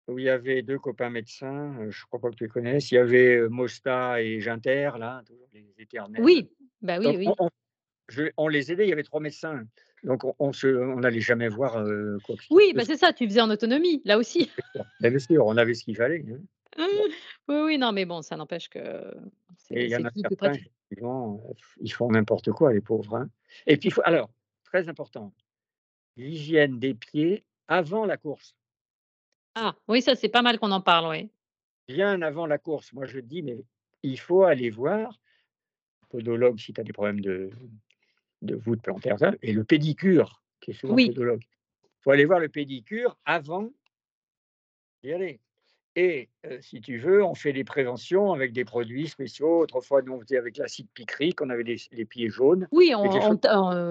[0.07, 2.91] où il y avait deux copains médecins, je crois pas que tu les connaisses.
[2.91, 6.21] Il y avait Mosta et Ginter, là, toujours les éternels.
[6.21, 6.49] Oui,
[6.81, 7.27] bah oui, oui.
[7.39, 7.49] On,
[8.37, 9.63] on, les aidait, il y avait trois médecins.
[10.03, 10.51] Donc, on
[10.99, 11.73] n'allait jamais voir
[12.25, 14.51] quoi que Oui, bah c'est ça, tu faisais en autonomie, là aussi.
[14.99, 16.25] Bien sûr, on avait ce qu'il fallait.
[16.29, 16.39] Hein.
[17.49, 18.79] Oui, oui, non, mais bon, ça n'empêche que
[19.69, 20.53] Et il y en a certains,
[21.81, 23.17] ils font n'importe quoi, les pauvres.
[23.17, 23.29] Hein.
[23.67, 24.29] Et puis, alors,
[24.63, 25.33] très important,
[26.15, 28.55] l'hygiène des pieds avant la course.
[29.55, 31.29] Ah, oui, ça, c'est pas mal qu'on en parle, oui.
[31.89, 33.57] Bien avant la course, moi je dis, mais
[34.03, 35.19] il faut aller voir,
[36.09, 37.51] podologue si tu as des problèmes de,
[38.43, 41.13] de voûte plantaire, et le pédicure, qui est souvent oui.
[41.15, 41.39] Il
[42.01, 43.71] faut aller voir le pédicure avant
[45.01, 45.39] d'y aller.
[45.95, 46.29] Et
[46.61, 49.59] si tu veux, on fait des préventions avec des produits spéciaux.
[49.59, 52.67] Autrefois, nous, on faisait avec l'acide picrique, on avait les, pieds jaunes.
[52.71, 52.91] Oui,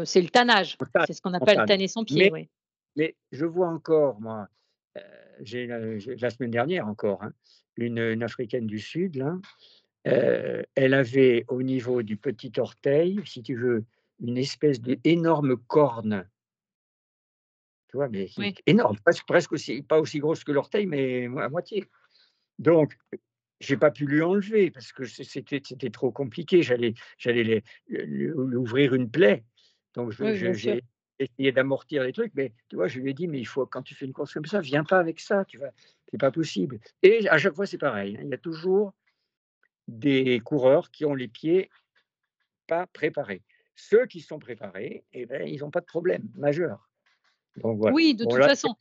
[0.05, 0.77] c'est le tannage.
[1.07, 2.31] C'est ce qu'on appelle tanner son pied.
[2.31, 2.49] Mais,
[2.97, 4.49] mais, je vois encore, moi,
[5.41, 7.33] j'ai la semaine dernière encore, hein,
[7.77, 9.39] une, africaine du Sud, là,
[10.05, 13.85] elle avait au niveau du petit orteil, si tu veux,
[14.23, 16.29] une espèce d'énorme corne.
[17.89, 18.31] Tu vois, mais
[18.67, 21.85] énorme, presque, presque aussi, pas aussi grosse que l'orteil, mais à moitié.
[22.59, 22.97] Donc,
[23.61, 26.63] j'ai pas pu lui enlever parce que c'était trop compliqué.
[26.63, 27.63] J'allais j'allais
[28.35, 29.45] ouvrir une plaie.
[29.95, 30.83] Donc, j'ai
[31.19, 33.83] essayé d'amortir les trucs, mais tu vois, je lui ai dit, mais il faut, quand
[33.83, 35.71] tu fais une course comme ça, viens pas avec ça, tu vois,
[36.11, 36.81] c'est pas possible.
[37.03, 38.17] Et à chaque fois, c'est pareil.
[38.17, 38.23] Hein.
[38.25, 38.93] il y a toujours
[39.87, 41.71] des coureurs qui ont les pieds
[42.67, 43.43] pas préparés.
[43.89, 46.89] Ceux qui sont préparés, eh ben, ils n'ont pas de problème majeur.
[47.65, 48.77] Oui, de toute façon.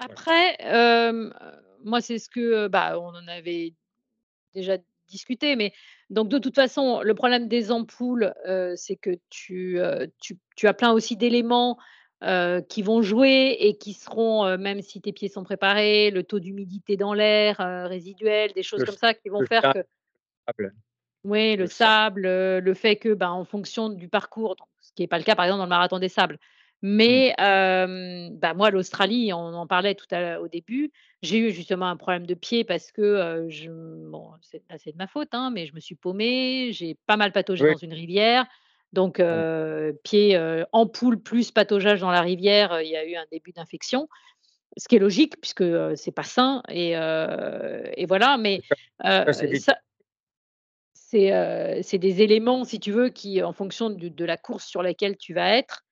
[0.00, 0.58] Après,
[1.84, 3.74] moi, c'est ce que, bah, on en avait
[4.52, 5.72] déjà discuté, mais
[6.10, 8.34] donc de toute façon, le problème des ampoules,
[8.74, 9.78] c'est que tu,
[10.56, 11.78] tu, as plein aussi d'éléments
[12.68, 16.96] qui vont jouer et qui seront, même si tes pieds sont préparés, le taux d'humidité
[16.96, 19.84] dans l'air résiduel, des choses comme ça qui vont faire que.
[21.24, 25.18] Oui, le, sable, le fait que, bah, en fonction du parcours, ce qui n'est pas
[25.18, 26.38] le cas par exemple dans le marathon des sables,
[26.82, 26.96] Mmh.
[26.96, 27.34] mais
[28.40, 30.90] bah, moi, l'Australie, on en parlait tout à au début,
[31.22, 35.06] j'ai eu justement un problème de pied parce que je, bon, c'est assez de ma
[35.06, 38.46] faute, hein, mais je me suis paumée, j'ai pas mal pataugé dans une rivière.
[38.92, 39.22] Donc,
[40.02, 44.08] pied ampoule plus pataugeage dans la rivière, il y a eu un début d'infection.
[44.78, 45.64] Ce qui est logique puisque
[45.96, 48.38] c'est pas sain et, et voilà.
[48.38, 48.60] Mais
[51.12, 55.34] c'est des éléments, si tu veux, qui, en fonction de la course sur laquelle tu
[55.34, 55.84] vas être,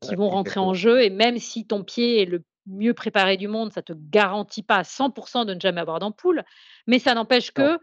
[0.00, 1.02] qui vont rentrer en jeu.
[1.02, 4.62] Et même si ton pied est le mieux préparé du monde, ça ne te garantit
[4.62, 6.42] pas à 100% de ne jamais avoir d'ampoule.
[6.86, 7.78] Mais ça n'empêche que,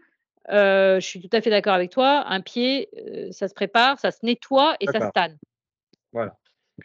[0.48, 2.88] je suis tout à fait d'accord avec toi, un pied,
[3.30, 5.38] ça se prépare, ça se nettoie et ça se tanne.
[6.12, 6.36] Voilà.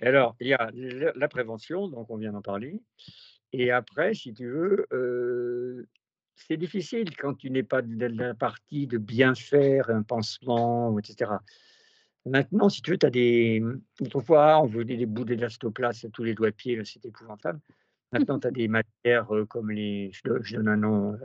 [0.02, 0.72] Et alors, il y a
[1.16, 2.80] la prévention, donc on vient d'en parler.
[3.52, 5.86] Et après, si tu veux,
[6.48, 11.32] c'est difficile quand tu n'es pas de la partie de bien faire un pansement, etc.
[12.26, 13.64] Maintenant, si tu veux, tu as des.
[14.00, 17.60] Autrefois, on voulait des bouts d'élastoplast à tous les doigts de pied, c'est épouvantable.
[18.12, 20.12] Maintenant, tu as des matières comme les.
[20.14, 21.18] Je, donne un nom,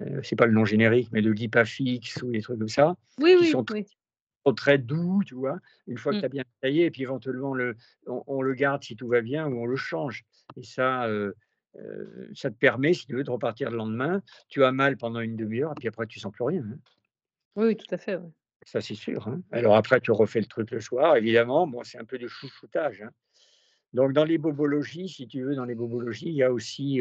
[0.00, 2.94] euh, c'est pas le nom générique, mais le Lipafix ou des trucs comme ça.
[3.18, 3.86] Oui, qui oui,
[4.44, 5.58] sont, très doux, tu vois.
[5.86, 6.32] Une fois que tu as mmh.
[6.32, 9.66] bien taillé, et puis éventuellement, le, on, le garde si tout va bien ou on
[9.66, 10.24] le change.
[10.56, 11.06] Et ça.
[12.34, 14.22] Ça te permet, si tu veux, de repartir le lendemain.
[14.48, 16.62] Tu as mal pendant une demi-heure, et puis après, tu sens plus rien.
[16.62, 16.78] Hein.
[17.56, 18.18] Oui, tout à fait.
[18.64, 19.26] Ça, c'est sûr.
[19.28, 19.42] Hein.
[19.50, 21.66] Alors après, tu refais le truc le soir, évidemment.
[21.66, 23.02] Bon, c'est un peu de chouchoutage.
[23.02, 23.10] Hein.
[23.92, 27.00] Donc, dans les bobologies, si tu veux, dans les bobologies, il y a aussi,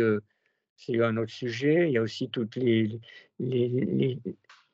[0.75, 2.99] c'est un autre sujet, il y a aussi toutes les,
[3.39, 4.19] les,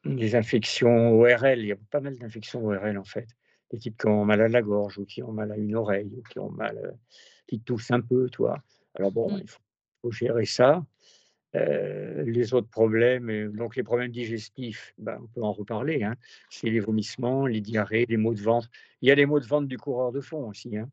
[0.06, 1.60] les, infections ORL.
[1.60, 3.28] Il y a pas mal d'infections ORL, en fait.
[3.72, 6.10] Des types qui ont mal à la gorge, ou qui ont mal à une oreille,
[6.16, 6.98] ou qui ont mal,
[7.48, 8.64] qui toussent un peu, toi.
[8.96, 9.40] Alors bon, mmh.
[9.42, 9.60] il faut,
[10.12, 10.84] gérer ça.
[11.56, 16.04] Euh, les autres problèmes, euh, donc les problèmes digestifs, ben, on peut en reparler.
[16.04, 16.16] Hein.
[16.50, 18.70] C'est les vomissements, les diarrhées, les maux de ventre.
[19.02, 20.78] Il y a les maux de ventre du coureur de fond aussi.
[20.78, 20.90] Hein.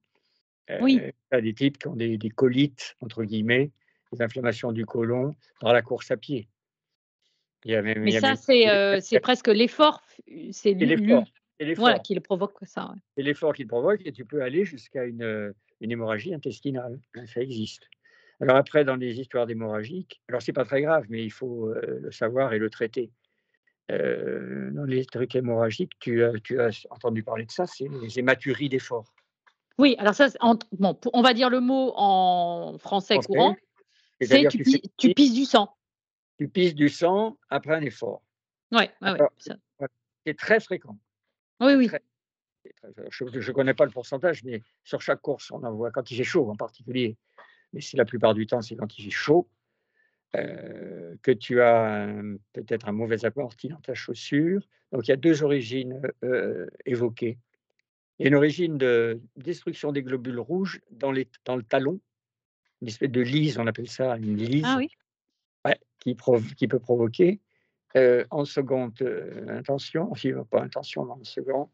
[0.80, 1.00] oui.
[1.02, 3.72] Euh, il y a des types qui ont des, colites, entre guillemets,
[4.12, 6.48] des inflammations du côlon dans la course à pied.
[7.66, 10.02] Mais ça, c'est presque l'effort.
[10.52, 11.24] C'est l'effort.
[11.76, 12.94] Voilà, qui le provoque ça.
[13.16, 17.00] C'est l'effort qui le provoque et tu peux aller jusqu'à une, une hémorragie intestinale.
[17.26, 17.88] Ça existe.
[18.40, 22.10] Alors après, dans les histoires d'hémorragiques, alors c'est pas très grave, mais il faut le
[22.10, 23.10] savoir et le traiter.
[23.88, 28.68] dans les trucs hémorragiques, tu as, tu as entendu parler de ça, c'est les hématuries
[28.68, 29.14] d'effort.
[29.78, 30.28] Oui, alors ça,
[30.72, 33.56] bon, on va dire le mot en français, courant,
[34.20, 34.62] c'est tu,
[34.96, 35.74] tu, pisses du sang.
[36.38, 38.22] Tu pisses du sang après un effort.
[38.70, 39.88] Oui, ouais, ouais,
[40.24, 40.96] c'est très fréquent.
[41.60, 41.90] Oui, oui.
[43.10, 46.16] je ne connais pas le pourcentage, mais sur chaque course, on en voit, quand il
[46.16, 47.16] fait chaud en particulier,
[47.74, 49.48] mais c'est la plupart du temps, c'est quand il fait chaud,
[50.36, 52.08] euh, que tu as
[52.52, 54.62] peut-être un mauvais apporti dans ta chaussure.
[54.92, 57.38] Donc il y a deux origines euh, évoquées.
[58.18, 62.00] Il y a une origine de destruction des globules rouges dans, les, dans le talon,
[62.80, 64.88] une espèce de lise, on appelle ça une lise, ah oui.
[65.98, 66.16] qui,
[66.56, 67.40] qui, peut provoquer
[67.96, 68.94] euh, en seconde
[69.48, 71.68] intention, enfin pas intention, mais en seconde,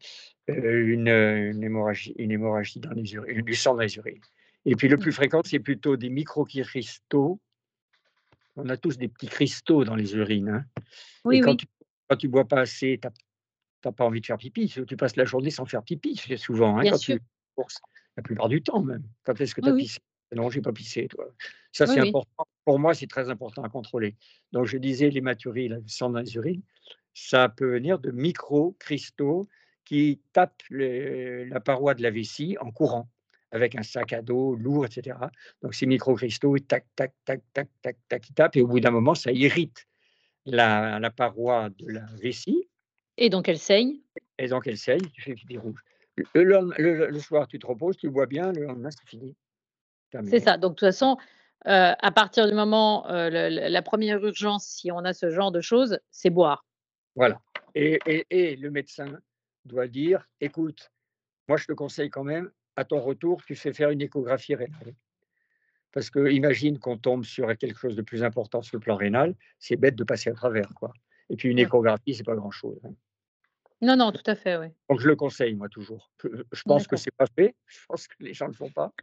[0.47, 4.21] une, une, hémorragie, une hémorragie dans les urines, du sang dans les urines.
[4.65, 7.39] Et puis le plus fréquent, c'est plutôt des microcristaux.
[8.55, 10.49] On a tous des petits cristaux dans les urines.
[10.49, 10.65] Hein.
[11.25, 11.57] Oui, et quand, oui.
[11.57, 11.65] Tu,
[12.07, 13.07] quand tu bois pas assez, tu
[13.85, 14.73] n'as pas envie de faire pipi.
[14.87, 16.77] Tu passes la journée sans faire pipi, c'est souvent.
[16.77, 17.17] Hein, Bien sûr.
[18.17, 19.03] la plupart du temps même.
[19.23, 19.99] Quand est-ce que tu as pissé?
[20.33, 21.07] Non, j'ai pas pissé.
[21.07, 21.33] Toi.
[21.71, 22.45] Ça, c'est important.
[22.63, 24.15] Pour moi, c'est très important à contrôler.
[24.51, 26.61] Donc, je disais, les maturies, le sang dans les urines,
[27.13, 29.49] ça peut venir de micro-cristaux
[29.83, 33.09] qui tapent la paroi de la vessie en courant
[33.51, 35.17] avec un sac à dos lourd, etc.
[35.61, 38.91] Donc ces microcristaux, tac, tac, tac, tac, tac, tac, ils tapent, et au bout d'un
[38.91, 39.87] moment, ça irrite
[40.45, 42.67] la, la, paroi de la vessie.
[43.17, 43.97] Et donc elle saigne
[44.37, 45.79] Et donc elle saigne, tu fais pipi rouge.
[46.33, 49.35] Le, le, soir, tu te reposes, tu bois bien, le lendemain, c'est fini.
[50.29, 50.57] C'est ça.
[50.57, 51.17] Donc de toute façon,
[51.67, 55.61] euh, à partir du moment, euh, la première urgence, si on a ce genre de
[55.61, 56.65] choses, c'est boire.
[57.15, 57.41] Voilà.
[57.75, 59.05] Et, et, et, le médecin
[59.65, 60.91] doit dire, écoute,
[61.47, 64.93] moi je te conseille quand même, à ton retour, tu fais faire une échographie rénale.
[65.91, 69.35] Parce que imagine qu'on tombe sur quelque chose de plus important sur le plan rénal,
[69.59, 70.73] c'est bête de passer à travers.
[70.73, 70.93] Quoi.
[71.29, 72.79] Et puis une échographie, c'est pas grand-chose.
[72.85, 72.93] Hein.
[73.81, 74.67] Non, non, tout à fait, oui.
[74.89, 76.11] Donc je le conseille, moi, toujours.
[76.23, 78.93] Je pense que c'est pas fait, je pense que les gens ne le font pas.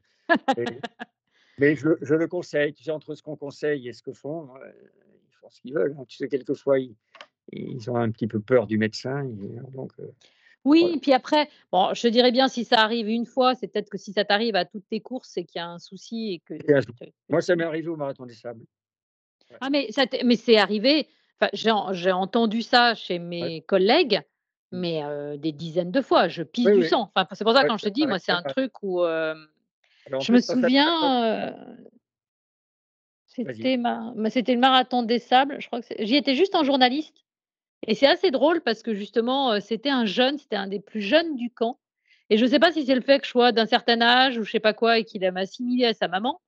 [1.58, 2.72] mais je, le conseille.
[2.72, 4.70] Tu sais, entre ce qu'on conseille et ce que font, euh,
[5.28, 5.96] ils font ce qu'ils veulent.
[5.98, 6.04] Hein.
[6.08, 6.94] Tu sais, quelquefois, ils,
[7.52, 9.24] ils, ont un petit peu peur du médecin.
[9.72, 10.06] donc, euh,
[10.68, 13.98] oui, puis après, bon, je dirais bien si ça arrive une fois, c'est peut-être que
[13.98, 16.54] si ça t'arrive à toutes tes courses, c'est qu'il y a un souci et que.
[17.28, 18.64] Moi, ça m'est arrivé au marathon des sables.
[19.60, 21.08] Ah, mais, ça mais c'est arrivé.
[21.52, 24.20] j'ai entendu ça chez mes collègues,
[24.72, 24.78] mmh.
[24.80, 26.28] mais des dizaines de fois.
[26.28, 27.10] Je pisse du sang.
[27.14, 30.40] Enfin, c'est pour ça quand je te dis, moi, c'est un truc où je me
[30.40, 31.54] souviens.
[33.26, 33.78] c'était
[34.30, 35.56] c'était le marathon des sables.
[35.60, 37.24] Je crois que j'y étais juste en journaliste.
[37.86, 41.36] Et c'est assez drôle parce que justement, c'était un jeune, c'était un des plus jeunes
[41.36, 41.78] du camp.
[42.30, 44.36] Et je ne sais pas si c'est le fait que je sois d'un certain âge
[44.36, 46.40] ou je sais pas quoi et qu'il m'a assimilé à sa maman,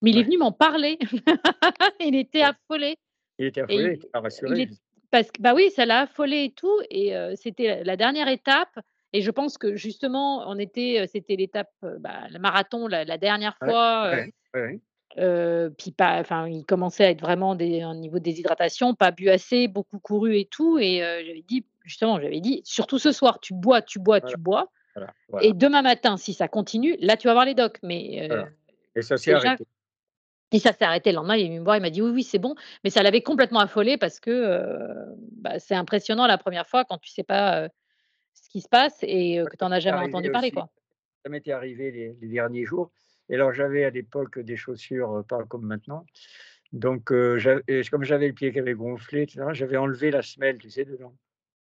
[0.00, 0.98] mais il est venu m'en parler.
[2.00, 2.96] il était affolé.
[3.38, 4.68] Il était affolé, il, rassuré.
[5.10, 6.80] parce que bah oui, ça l'a affolé et tout.
[6.90, 8.78] Et c'était la dernière étape.
[9.12, 14.12] Et je pense que justement, on était, c'était l'étape, bah, le marathon la, dernière fois.
[14.54, 14.80] Ouais,
[15.16, 19.28] puis pas, enfin, il commençait à être vraiment des, un niveau de déshydratation, pas bu
[19.28, 20.78] assez, beaucoup couru et tout.
[20.78, 24.70] Et j'avais dit, justement, j'avais dit, surtout ce soir, tu bois, tu bois, tu bois.
[25.40, 27.78] Et demain matin, si ça continue, là, tu vas voir les docs.
[27.82, 28.28] Mais
[28.94, 29.64] et ça s'est arrêté.
[30.50, 31.36] Et ça s'est arrêté le lendemain.
[31.36, 32.54] Il est venu me voir, il m'a dit oui, oui, c'est bon.
[32.82, 34.74] Mais ça l'avait complètement affolé parce que
[35.32, 37.68] bah, c'est impressionnant la première fois quand tu sais pas
[38.32, 40.50] ce qui se passe et que tu n'en as jamais entendu parler.
[40.50, 40.68] Quoi.
[41.24, 42.90] Ça m'était arrivé les, derniers jours.
[43.28, 46.06] Et alors, j'avais à l'époque des chaussures pas comme maintenant.
[46.72, 51.14] Donc, comme j'avais le pied qui avait gonflé, j'avais enlevé la semelle, tu sais, dedans.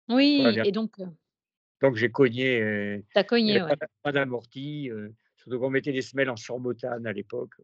[0.09, 0.97] Oui, et donc.
[1.81, 3.05] Donc, j'ai cogné.
[3.15, 3.71] T'as cogné, oui.
[4.03, 4.91] Pas, d'amorti.
[5.37, 7.55] surtout qu'on mettait des semelles en surbotane à l'époque.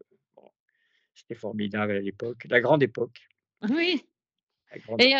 [1.13, 3.27] C'était formidable à l'époque, la grande époque.
[3.69, 4.05] Oui.
[4.99, 5.13] Et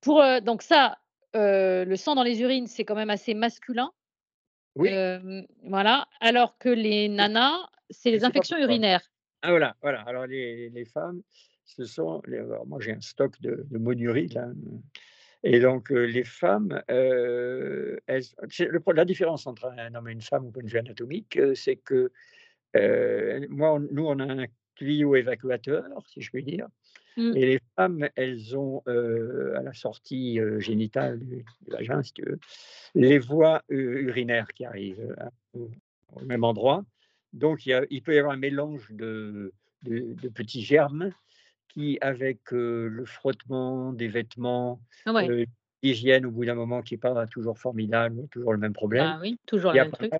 [0.00, 0.98] pour donc ça,
[1.34, 3.92] le sang dans les urines, c'est quand même assez masculin.
[4.74, 4.90] Oui.
[5.64, 6.08] voilà.
[6.20, 9.02] Alors que les nanas, c'est les infections urinaires.
[9.42, 10.00] Ah voilà, voilà.
[10.02, 11.22] Alors les, femmes,
[11.64, 12.22] ce sont.
[12.66, 14.48] moi j'ai un stock de, de monuries là.
[15.42, 20.62] Et donc, les femmes, elles, la différence entre un homme et une femme au point
[20.62, 22.12] de vue anatomique, c'est que
[23.48, 26.68] moi, nous, on a un tuyau évacuateur, si je puis dire.
[27.16, 27.36] Mmh.
[27.36, 32.38] Et les femmes, elles ont à la sortie génitale du, vagin, si tu veux,
[32.94, 35.16] les voies urinaires qui arrivent
[35.54, 35.70] au,
[36.22, 36.84] même endroit.
[37.32, 39.52] Donc, il, peut y avoir un mélange de,
[40.34, 41.12] petits germes
[41.68, 45.12] qui, avec le frottement des vêtements, ah
[45.82, 49.06] l'hygiène au bout d'un moment qui n'est pas toujours formidable, toujours le même problème.
[49.06, 50.12] Ah oui, toujours le même truc.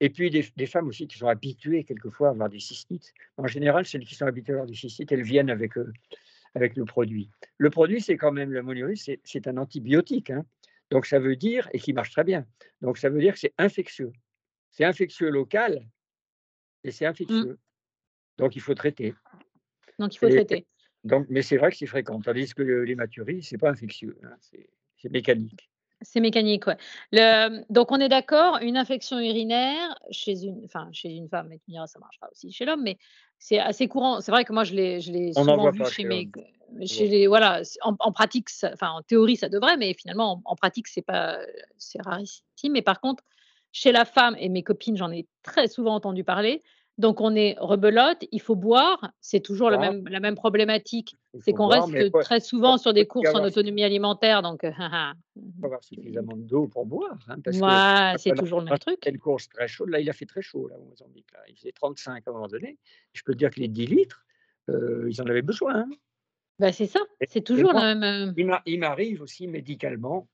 [0.00, 3.14] Et puis des, femmes aussi qui sont habituées quelquefois à avoir des cystites.
[3.36, 5.72] En général, celles qui sont habituées à avoir des cystites, elles viennent avec,
[6.54, 7.30] avec le produit.
[7.58, 10.30] Le produit, c'est quand même, le c'est un antibiotique.
[10.30, 10.44] Hein.
[10.90, 12.46] Donc ça veut dire, et qui marche très bien,
[12.80, 14.12] donc ça veut dire que c'est infectieux.
[14.70, 15.86] C'est infectieux local,
[16.84, 17.08] et c'est mmh.
[17.08, 17.58] infectieux.
[18.38, 19.14] Donc il faut traiter.
[19.98, 20.66] Donc il faut traiter.
[21.04, 24.34] Donc, mais c'est vrai que c'est fréquent, tandis que les maturies, c'est pas infectieux, hein,
[24.40, 25.70] c'est mécanique.
[26.00, 26.76] C'est mécanique, ouais.
[27.12, 31.60] Le, donc on est d'accord, une infection urinaire chez une, enfin chez une femme, et
[31.86, 32.98] ça marchera aussi chez l'homme, mais
[33.38, 34.20] c'est assez courant.
[34.20, 36.30] C'est vrai que moi je l'ai, je l'ai souvent vu chez, mes,
[36.86, 40.88] chez les, voilà, en, pratique, enfin en théorie ça devrait, mais finalement en, en pratique
[40.88, 41.38] c'est pas,
[41.76, 42.42] c'est rarissime.
[42.72, 43.22] Mais par contre,
[43.74, 46.62] chez la femme, et mes copines, j'en ai très souvent entendu parler,
[46.96, 51.16] donc on est rebelote, il faut boire, c'est toujours la même problématique.
[51.40, 54.42] C'est qu'on reste très souvent sur des courses en autonomie alimentaire.
[54.42, 57.18] Donc, il faut avoir suffisamment d'eau pour boire.
[57.28, 59.04] Hein, c'est toujours le même truc.
[59.06, 61.26] Une course très chaude, là il a fait très chaud là, au Mozambique.
[61.32, 61.40] Là.
[61.48, 62.78] Il faisait 35 à un moment donné.
[63.12, 64.24] Je peux te dire que les 10 litres,
[64.70, 65.80] euh, ils en avaient besoin.
[65.80, 65.90] Hein.
[66.60, 68.32] Bah, c'est ça, c'est toujours la même.
[68.38, 70.28] Euh il m'arrive aussi médicalement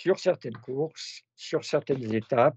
[0.00, 2.56] sur certaines courses, sur certaines étapes.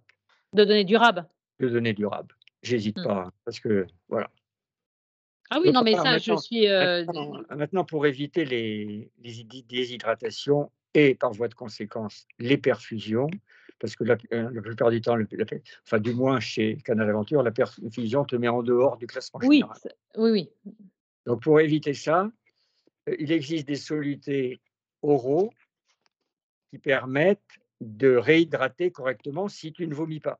[0.53, 1.27] De données durables.
[1.59, 2.33] De données durables.
[2.61, 3.03] J'hésite mmh.
[3.03, 4.29] pas, parce que voilà.
[5.49, 6.69] Ah oui, non, mais ça, je suis.
[6.69, 7.05] Euh,
[7.49, 13.29] maintenant, pour éviter les, les, déshydratations et par voie de conséquence les perfusions,
[13.77, 15.17] parce que la, euh, plupart du temps,
[15.85, 19.57] enfin du moins chez Canal Aventure, la perfusion te met en dehors du classement oui,
[19.57, 19.77] général.
[20.15, 20.49] Oui, oui.
[21.25, 22.31] Donc pour éviter ça,
[23.09, 24.61] euh, il existe des solutés
[25.01, 25.51] oraux
[26.73, 30.39] qui permettent de réhydrater correctement si tu ne vomis pas.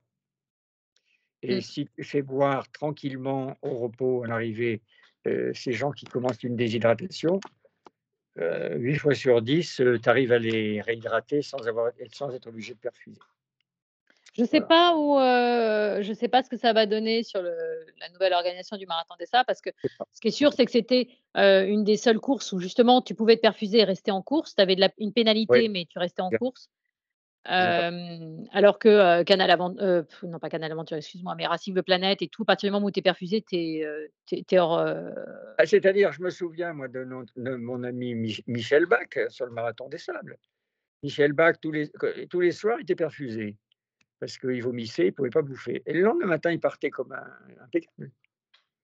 [1.43, 1.61] Et mmh.
[1.61, 4.81] si tu fais boire tranquillement au repos à l'arrivée
[5.27, 7.39] euh, ces gens qui commencent une déshydratation,
[8.39, 12.73] euh, 8 fois sur 10, tu arrives à les réhydrater sans, avoir, sans être obligé
[12.73, 13.19] de perfuser.
[14.33, 17.55] Je sais pas où, euh, je sais pas ce que ça va donner sur le,
[17.99, 19.69] la nouvelle organisation du marathon des Sables, parce que
[20.11, 21.07] ce qui est sûr, c'est que c'était
[21.37, 24.55] euh, une des seules courses où justement tu pouvais te perfuser et rester en course.
[24.55, 26.69] Tu avais de la, une pénalité, mais tu restais en course.
[27.51, 32.27] Euh, alors que Canal Aventure, non pas Canal Aventure, excuse-moi, mais Racing the Planet et
[32.27, 34.79] tout, à partir du moment où tu es perfusé, tu es, hors.
[34.79, 37.05] Ah, c'est-à-dire, je me souviens, moi, de,
[37.35, 38.15] de mon ami
[38.47, 40.37] Michel Bach sur le marathon des Sables.
[41.03, 41.91] Michel Bach, tous les,
[42.31, 43.57] tous les soirs, il était perfusé
[44.23, 45.83] parce qu'il vomissait, il ne pouvait pas bouffer.
[45.85, 48.09] Et le lendemain matin, il partait comme un impeccable.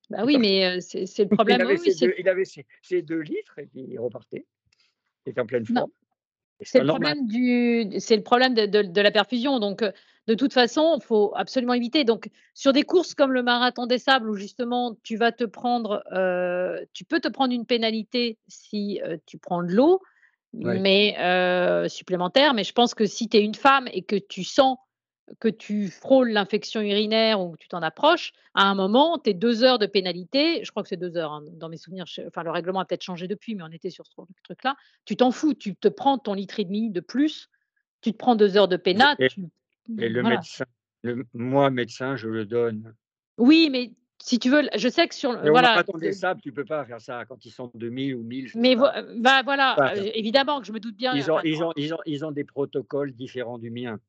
[0.10, 1.62] Bah oui, mais c'est le problème.
[1.62, 4.46] Il avait, ses, deux, il avait ses, deux, litres et puis il repartait.
[5.26, 5.90] Il était en pleine forme.
[6.60, 9.60] C'est le, problème du, le problème de, la perfusion.
[9.60, 9.82] Donc,
[10.28, 12.04] de toute façon, il faut absolument éviter.
[12.04, 16.04] Donc, sur des courses comme le marathon des sables, où justement, tu vas te prendre,
[16.12, 20.02] euh, tu peux te prendre une pénalité si tu prends de l'eau,
[20.52, 22.54] mais euh, supplémentaire.
[22.54, 24.78] Mais je pense que si tu es une femme et que tu sens
[25.40, 29.64] que tu frôles l'infection urinaire ou que tu t'en approches, à un moment, tes deux
[29.64, 32.52] heures de pénalité, je crois que c'est deux heures, hein, dans mes souvenirs, enfin le
[32.52, 34.14] règlement a peut-être changé depuis, mais on était sur ce
[34.44, 34.76] truc-là,
[35.06, 37.50] tu t'en fous, tu te prends ton litre et demi de plus,
[38.02, 39.16] tu te prends deux heures de pénat.
[39.20, 40.66] Et, le médecin,
[41.34, 42.94] moi médecin, je le donne.
[43.38, 46.52] Oui, mais si tu veux, je sais que sur mais voilà, on des sables, tu
[46.52, 48.52] peux pas faire ça quand ils sont 2000 ou 1000.
[48.56, 51.16] Mais bah, voilà, euh, évidemment que je me doute bien.
[51.16, 54.00] Ils ont, ils, ont, ils, ont, ils ont des protocoles différents du mien.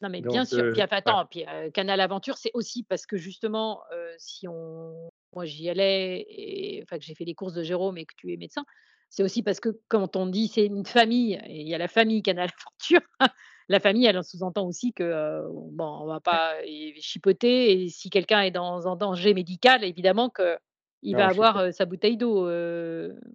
[0.00, 0.72] Non, mais bien sûr.
[0.72, 1.44] puis, attends, puis
[1.74, 3.82] Canal Aventure, c'est aussi parce que justement,
[4.18, 8.06] si on, moi j'y allais, et enfin que j'ai fait les courses de Jérôme et
[8.06, 8.64] que tu es médecin,
[9.10, 11.88] c'est aussi parce que quand on dit c'est une famille, et il y a la
[11.88, 13.08] famille Canal Aventure,
[13.68, 15.42] la famille, elle sous-entend aussi que
[15.72, 16.54] bon, on va pas
[17.00, 20.56] chipoter, et si quelqu'un est dans un danger médical, évidemment que
[21.02, 22.46] il va avoir sa bouteille d'eau.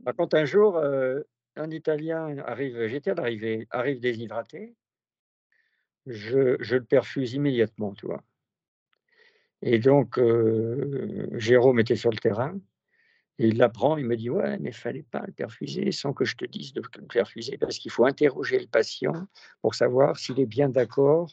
[0.04, 4.76] Par contre, un jour, un Italien arrive, j'étais arrivé, arrive déshydraté
[6.06, 8.24] je, je, le perfuse immédiatement, tu vois.
[9.62, 12.60] Et donc, euh, Jérôme était sur le terrain,
[13.40, 16.26] et il l'apprend, il me dit, ouais, mais il fallait pas le perfuser sans que
[16.26, 19.28] je te dise de le perfuser, parce qu'il faut interroger le patient
[19.62, 21.32] pour savoir s'il est bien d'accord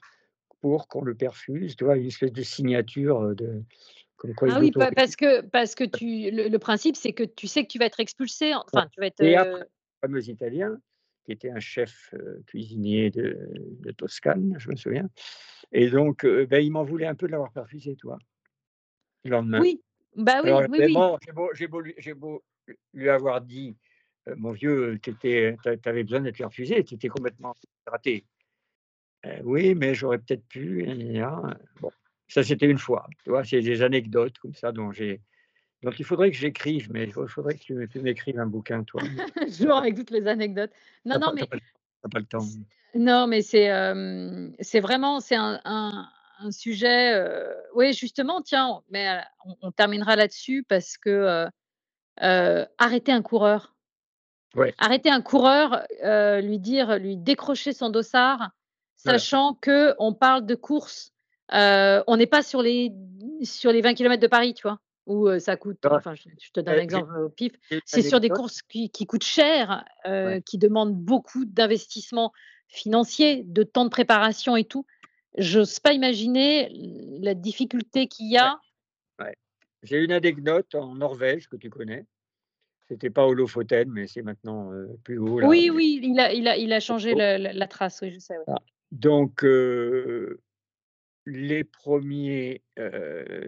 [0.60, 3.62] pour qu'on le perfuse, tu vois, une espèce de signature de...
[4.16, 7.64] Comme quoi ah oui, parce que, parce que tu, le, principe, c'est que tu sais
[7.64, 9.22] que tu vas être expulsé, enfin, tu vas être...
[9.22, 9.66] Et après, euh, le
[10.02, 10.78] fameux Italien,
[11.30, 12.12] qui était un chef
[12.48, 15.08] cuisinier de, Toscane, je me souviens.
[15.70, 18.18] Et donc, ben, il m'en voulait un peu de l'avoir perfusé, toi,
[19.24, 19.60] le lendemain.
[19.60, 19.80] Oui,
[20.16, 20.78] bah oui, oui,
[21.54, 21.68] J'ai
[22.14, 22.42] beau, beau,
[22.92, 23.76] lui avoir dit,
[24.26, 25.14] mon vieux, tu
[25.84, 27.54] avais besoin d'être perfusé, tu étais complètement
[27.86, 28.24] raté.
[29.44, 30.84] oui, mais j'aurais peut-être pu.
[31.80, 31.92] Bon,
[32.26, 33.06] ça c'était une fois.
[33.22, 35.20] Tu vois, c'est des anecdotes comme ça dont j'ai
[35.82, 39.02] donc il faudrait que j'écrive, mais il faudrait que tu, m'écrives un bouquin, toi.
[39.56, 40.72] Toujours avec toutes les anecdotes.
[41.06, 41.46] Non, non, mais.
[42.02, 42.44] T'as pas, le temps.
[42.94, 46.06] Non, mais c'est euh, c'est vraiment c'est un, un,
[46.40, 47.14] un, sujet.
[47.14, 49.20] Euh, oui, justement, tiens, mais
[49.62, 51.46] on, terminera là-dessus parce que
[52.18, 53.74] arrêter un coureur.
[54.54, 54.74] Ouais.
[54.78, 55.86] Arrêter un coureur,
[56.42, 58.50] lui dire, lui décrocher son dossard,
[58.96, 61.14] sachant que on parle de course.
[61.50, 62.92] on n'est pas sur les
[63.42, 66.74] sur les 20 km de Paris, tu vois où ça coûte, enfin, je, te donne
[66.74, 67.52] un exemple au pif,
[67.84, 69.84] c'est sur des courses qui, qui coûtent cher,
[70.46, 72.32] qui demandent beaucoup d'investissement
[72.68, 74.86] financier, de temps de préparation et tout.
[75.36, 76.70] J'ose pas imaginer
[77.20, 78.58] la difficulté qu'il y a.
[79.82, 82.04] J'ai une anecdote en Norvège que tu connais.
[82.88, 84.70] C'était pas Holofoten, mais c'est maintenant
[85.04, 85.40] plus haut.
[85.46, 88.34] Oui, oui, il a, il a, il a changé la, trace, oui, je sais.
[88.46, 88.56] Ah.
[88.92, 89.44] Donc,
[91.30, 92.62] les premiers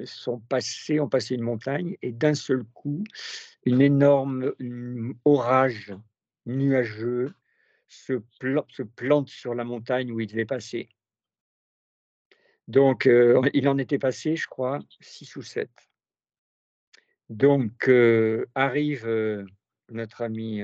[0.04, 3.02] sont passés, ont passé une montagne et d'un seul coup,
[3.64, 4.52] une énorme
[5.24, 5.94] orage
[6.46, 7.32] nuageux
[7.88, 8.14] se,
[8.96, 10.88] plante sur la montagne où ils devaient passer.
[12.68, 13.08] Donc,
[13.54, 15.70] il en était passé, je crois, six ou sept.
[17.28, 17.90] Donc,
[18.54, 19.46] arrive
[19.90, 20.62] notre ami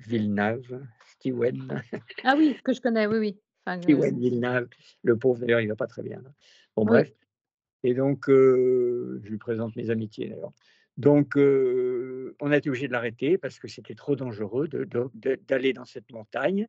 [0.00, 1.82] Villeneuve, Steven.
[2.24, 3.80] Ah oui, que je connais, oui, oui Enfin,
[5.02, 6.22] le pauvre d'ailleurs, il va pas très bien.
[6.76, 7.12] Bon, bref.
[7.84, 10.52] Et donc, je lui présente mes amitiés d'ailleurs.
[10.96, 16.10] Donc, on a été obligé de l'arrêter parce que c'était trop dangereux d'aller dans cette
[16.12, 16.66] montagne.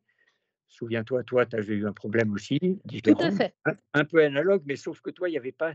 [0.73, 3.55] Souviens-toi, toi, tu avais eu un problème aussi, différent, Tout à fait.
[3.93, 5.73] Un, peu analogue, mais sauf que toi, il n'y avait pas.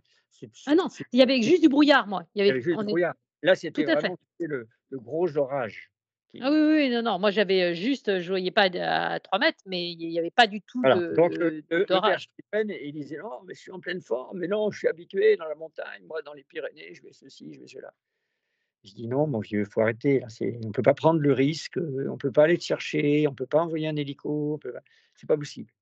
[0.67, 2.25] ah non, il y avait juste du brouillard, moi.
[2.35, 3.15] Il y avait, juste du brouillard.
[3.43, 5.93] Là, c'était vraiment le, le, gros orage.
[6.41, 7.19] Ah oui, oui, non, non.
[7.19, 10.47] Moi, j'avais juste, je ne voyais pas à 3 mètres, mais il n'y avait pas
[10.47, 11.15] du tout de.
[11.15, 12.29] Donc, le, d'orage.
[12.53, 15.47] il disait Non, mais je suis en pleine forme, mais non, je suis habitué dans
[15.47, 17.93] la montagne, moi, dans les Pyrénées, je vais ceci, je vais cela.
[18.85, 20.21] Je dis non, mon vieux, il faut arrêter.
[20.21, 23.27] Là, on ne peut pas prendre le risque, on ne peut pas aller te chercher,
[23.27, 24.69] on ne peut pas envoyer un hélico, Ce
[25.17, 25.73] c'est pas possible.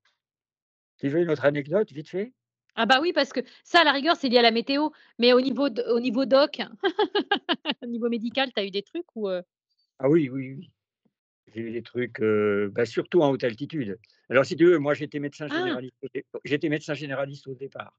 [0.98, 2.32] Tu veux une autre anecdote, vite fait?
[2.74, 4.90] Ah bah oui, parce que ça, à la rigueur, c'est lié à la météo.
[5.18, 6.60] Mais au niveau, au niveau doc,
[7.82, 9.28] au niveau médical, tu as eu des trucs ou
[9.98, 10.70] Ah oui, oui, oui.
[11.54, 12.20] J'ai eu des trucs,
[12.72, 13.98] bah, surtout en haute altitude.
[14.28, 15.56] Alors, si tu veux, moi, j'étais médecin, ah!
[15.56, 15.94] généraliste,
[16.44, 17.96] j'étais médecin généraliste au départ.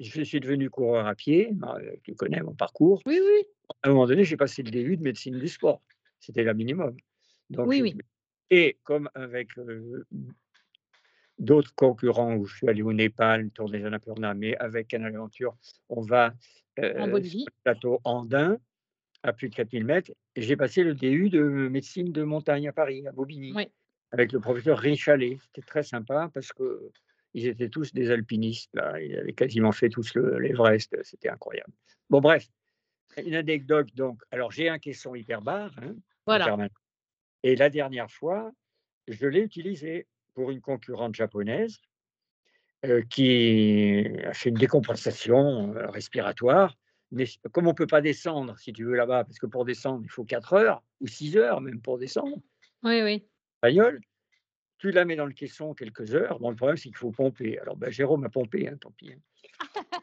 [0.00, 3.02] Je suis devenu coureur à pied, bah, tu connais mon parcours.
[3.06, 3.46] Oui, oui.
[3.82, 5.82] À un moment donné, j'ai passé le DU de médecine du sport.
[6.18, 6.96] C'était le minimum.
[7.48, 7.96] Donc, oui, oui.
[8.50, 9.48] Et comme avec
[11.38, 15.56] d'autres concurrents où je suis allé au Népal, tour des Annapurna, mais avec Canal Aventure,
[15.88, 16.34] on va
[16.78, 18.58] euh, sur le plateau andin
[19.22, 20.12] à plus de 4000 mètres.
[20.36, 23.54] Et j'ai passé le DU de médecine de montagne à Paris, à Bobigny,
[24.12, 25.38] avec le professeur Richalet.
[25.42, 26.90] C'était très sympa parce que
[27.32, 29.00] ils étaient tous des alpinistes, là.
[29.00, 30.96] Ils avaient quasiment fait tous l'Everest.
[31.04, 31.72] C'était incroyable.
[32.08, 32.48] Bon, bref,
[33.24, 34.20] une anecdote donc.
[34.30, 35.72] Alors, j'ai un caisson hyperbare.
[35.80, 35.94] Hein,
[36.26, 36.56] voilà.
[37.42, 38.52] Et la dernière fois,
[39.08, 41.78] je l'ai utilisé pour une concurrente japonaise
[42.84, 46.76] euh, qui a fait une décompensation euh, respiratoire.
[47.52, 50.10] Comme on ne peut pas descendre, si tu veux, là-bas, parce que pour descendre, il
[50.10, 52.36] faut 4 heures ou 6 heures même pour descendre.
[52.82, 53.26] Oui, oui.
[53.62, 54.00] Bagnole,
[54.78, 56.38] tu la mets dans le caisson quelques heures.
[56.38, 57.58] Bon, le problème, c'est qu'il faut pomper.
[57.58, 59.12] Alors, ben, Jérôme a pompé, hein, tant pis.
[59.12, 59.20] Hein.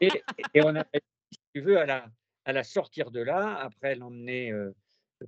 [0.54, 2.06] Et, on a, si tu veux, à la,
[2.44, 4.72] à la sortir de là, après l'emmener, euh,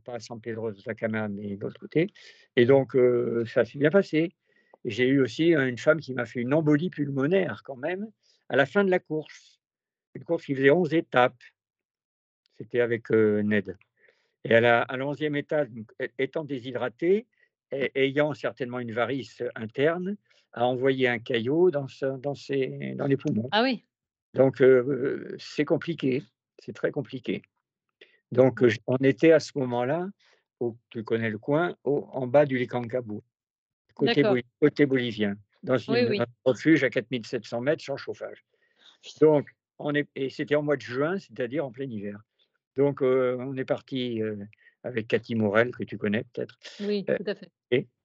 [0.05, 2.13] pas à San Pedro de Sacama, mais de l'autre côté.
[2.57, 4.33] Et donc, euh, ça s'est bien passé.
[4.85, 8.11] J'ai eu aussi une femme qui m'a fait une embolie pulmonaire, quand même,
[8.49, 9.61] à la fin de la course.
[10.15, 11.43] Une course qui faisait 11 étapes.
[12.61, 13.75] C'était avec euh, Ned.
[14.45, 15.69] Et à la, à 11e étape,
[16.19, 17.27] étant déshydratée,
[17.95, 20.17] ayant certainement une varice interne,
[20.53, 21.87] a envoyé un caillot dans,
[22.19, 23.49] dans, ses, dans les poumons.
[23.51, 23.83] Ah oui.
[24.35, 24.63] Donc,
[25.39, 26.23] c'est compliqué,
[26.59, 27.43] c'est très compliqué.
[28.31, 30.09] Donc, on était à ce moment-là,
[30.91, 33.23] tu connais le coin, au, en bas du Licancabou,
[33.95, 34.23] côté,
[34.61, 38.45] côté bolivien, dans un refuge à 4700 mètres sans chauffage.
[39.21, 39.49] Donc,
[39.79, 42.21] on est, et c'était en mois de juin, c'est-à-dire en plein hiver.
[42.81, 44.23] Donc, on est parti
[44.85, 46.59] avec Cathy Morel, que tu connais peut-être.
[46.81, 47.51] Oui, tout à fait.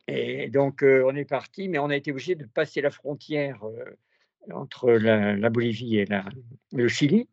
[0.08, 3.64] Et, donc, on est parti, mais on a été obligé de passer la frontière
[4.52, 6.26] entre la, Bolivie et la,
[6.74, 7.30] le Chili.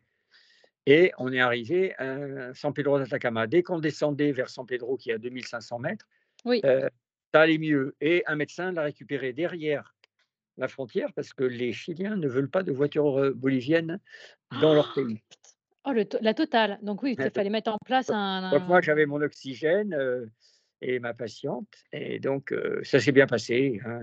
[0.86, 3.48] Et on est arrivé à San Pedro d'Atacama.
[3.48, 6.06] Dès qu'on descendait vers San Pedro, qui est à 2500 mètres,
[6.44, 6.60] oui.
[6.62, 7.96] ça allait mieux.
[8.00, 9.96] Et un médecin l'a récupéré derrière
[10.58, 13.98] la frontière parce que les Chiliens ne veulent pas de voitures boliviennes
[14.60, 15.20] dans leur pays.
[15.84, 16.78] Oh, la totale.
[16.82, 18.50] Donc oui, il fallait mettre en place un.
[18.50, 20.30] Donc moi, j'avais mon oxygène
[20.80, 23.80] et ma patiente, et donc ça s'est bien passé.
[23.84, 24.00] Hein,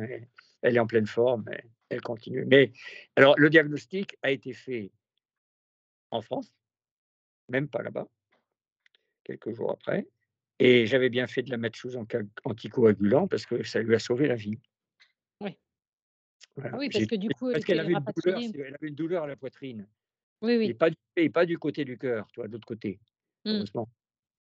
[0.62, 1.46] elle est en pleine forme,
[1.90, 2.46] elle, continue.
[2.46, 2.74] Mais
[3.16, 4.92] alors, le diagnostic a été fait
[6.12, 6.54] en France,
[7.50, 8.08] même pas là-bas,
[9.24, 10.08] quelques jours après.
[10.60, 11.96] Et j'avais bien fait de la mettre sous
[12.44, 14.60] anticoagulant parce que ça lui a sauvé la vie.
[15.40, 15.58] Oui.
[16.74, 19.88] Oui, parce que du coup, parce qu'elle avait, elle avait une douleur à la poitrine.
[20.42, 20.66] Oui, oui.
[20.68, 23.00] Et pas, du, et pas du côté du cœur, toi, de l'autre côté,
[23.46, 23.64] mmh.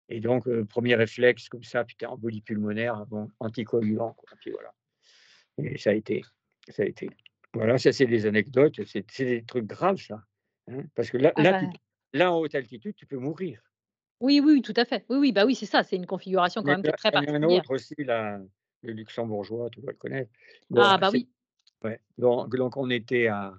[0.10, 4.30] Et donc, premier réflexe comme ça, putain, embolie pulmonaire, bon, anticoagulant, quoi.
[4.40, 4.74] Puis voilà.
[5.58, 6.24] Et ça a été,
[6.70, 7.10] ça a été.
[7.54, 10.24] Voilà, ça c'est des anecdotes, c'est des trucs graves, ça.
[10.70, 11.68] Hein, parce que là, ah là, bah
[12.14, 13.62] là, en haute altitude, tu peux mourir.
[14.20, 15.06] Oui, oui, tout à fait.
[15.10, 17.40] Oui, oui, bah oui, c'est ça, c'est une configuration quand même très particulière.
[17.40, 18.40] Il y a un autre aussi, là,
[18.82, 20.32] le luxembourgeois, tu dois le connaître.
[20.78, 21.30] ah, bah oui.
[21.84, 22.00] Ouais.
[22.18, 23.54] Donc, donc, on était à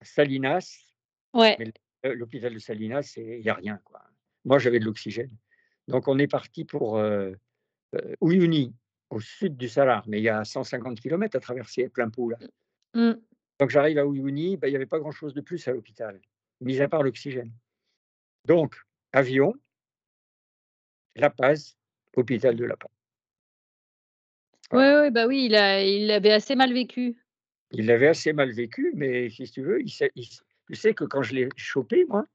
[0.00, 0.87] Salinas,
[1.34, 1.56] Ouais.
[2.04, 3.80] l'hôpital de Salinas, il n'y a rien.
[3.84, 4.02] Quoi.
[4.44, 5.36] Moi, j'avais de l'oxygène.
[5.88, 7.32] Donc, on est parti pour euh,
[7.94, 8.74] euh, Uyuni,
[9.10, 12.32] au sud du Salar, mais il y a 150 km à traverser, plein pot.
[12.94, 13.12] Mmh.
[13.58, 16.20] Donc, j'arrive à Uyuni, ben, il n'y avait pas grand-chose de plus à l'hôpital,
[16.60, 17.52] mis à part l'oxygène.
[18.44, 18.76] Donc,
[19.12, 19.54] avion,
[21.16, 21.76] La Paz,
[22.16, 22.90] hôpital de La Paz.
[24.72, 27.16] Oui, ouais, bah oui, il, a, il l'avait assez mal vécu.
[27.70, 30.28] Il l'avait assez mal vécu, mais si tu veux, il, il,
[30.68, 32.26] tu sais que quand je l'ai chopé, moi,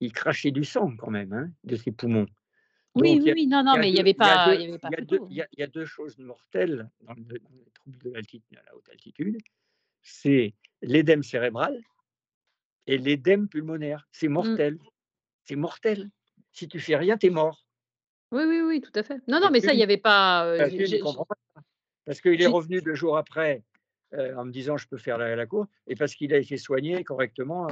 [0.00, 2.26] il crachait du sang quand même, hein, de ses poumons.
[2.94, 4.54] Oui, oui, oui, non, non, mais il n'y avait pas.
[4.54, 4.78] Il
[5.30, 7.40] y, a deux choses mortelles dans, les
[7.72, 9.38] troubles de l'altitude, à la haute altitude.
[10.02, 11.80] c'est l'édème cérébral
[12.86, 14.08] et l'édème pulmonaire.
[14.10, 14.32] C'est mmh.
[14.32, 14.78] mortel.
[15.44, 16.10] C'est mortel.
[16.52, 17.64] Si tu fais rien, tu es mort.
[18.32, 19.20] Oui, oui, oui, tout à fait.
[19.26, 20.44] Non, non, mais ça, il n'y avait pas.
[20.44, 20.68] Euh,
[22.04, 23.62] parce qu'il est revenu deux jours après
[24.14, 26.56] euh, en me disant je peux faire la, la cour, et parce qu'il a été
[26.56, 27.68] soigné correctement.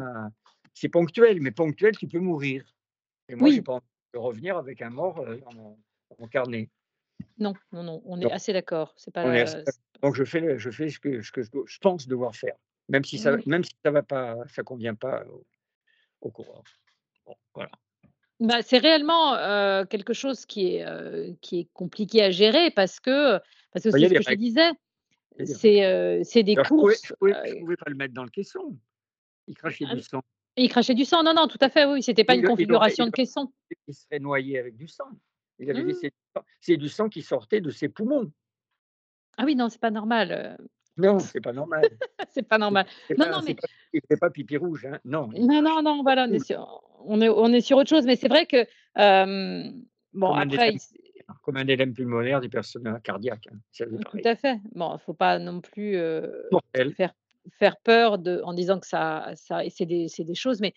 [0.73, 2.65] C'est ponctuel, mais ponctuel, tu peux mourir.
[3.29, 3.85] Et moi, je n'ai pas envie
[4.15, 5.77] de revenir avec un mort euh, dans,
[6.19, 6.71] mon, carnet.
[7.39, 8.95] Non, non, non, on est assez d'accord.
[8.97, 9.25] C'est pas.
[10.01, 12.55] Donc je fais, je fais ce que, ce que je, pense devoir faire,
[12.89, 15.45] même si ça, même si ça va pas, ça convient pas au,
[16.21, 16.63] au coureur.
[17.53, 17.71] voilà.
[18.39, 19.35] Bah, c'est réellement
[19.87, 23.39] quelque chose qui est, qui est compliqué à gérer parce que,
[23.73, 24.71] parce que c'est ce que je disais.
[25.45, 27.03] C'est des courses.
[27.05, 28.77] Je ne pouvais, pas le mettre dans le caisson.
[29.47, 30.23] Il crachait ah du sang.
[30.57, 31.23] Il crachait du sang.
[31.23, 32.03] Non, non, tout à fait, oui.
[32.03, 33.53] C'était pas une configuration de caisson.
[33.87, 35.11] Il serait noyé avec du sang.
[35.59, 36.11] Il avait mmh.
[36.61, 38.31] c'est du sang qui sortait de ses poumons.
[39.37, 40.59] Ah oui, non, c'est pas normal.
[40.97, 41.83] Non, c'est pas normal.
[42.29, 42.87] c'est pas normal.
[43.17, 43.57] Non, non, mais.
[43.93, 44.99] il fait pas pipi rouge, hein.
[45.05, 45.29] Non.
[45.29, 48.05] Non, non, non, voilà, on est sur, on est, on est sur autre chose.
[48.05, 48.67] Mais c'est vrai que.
[50.13, 50.75] bon, après.
[51.29, 53.49] Un comme un élème pulmonaire des personnes cardiaques.
[53.53, 53.87] Hein.
[54.11, 54.59] Tout à fait.
[54.75, 55.93] Bon, il ne faut pas non plus
[56.97, 57.13] faire,
[57.51, 60.73] faire peur de, en disant que ça, ça c'est des, des, choses, mais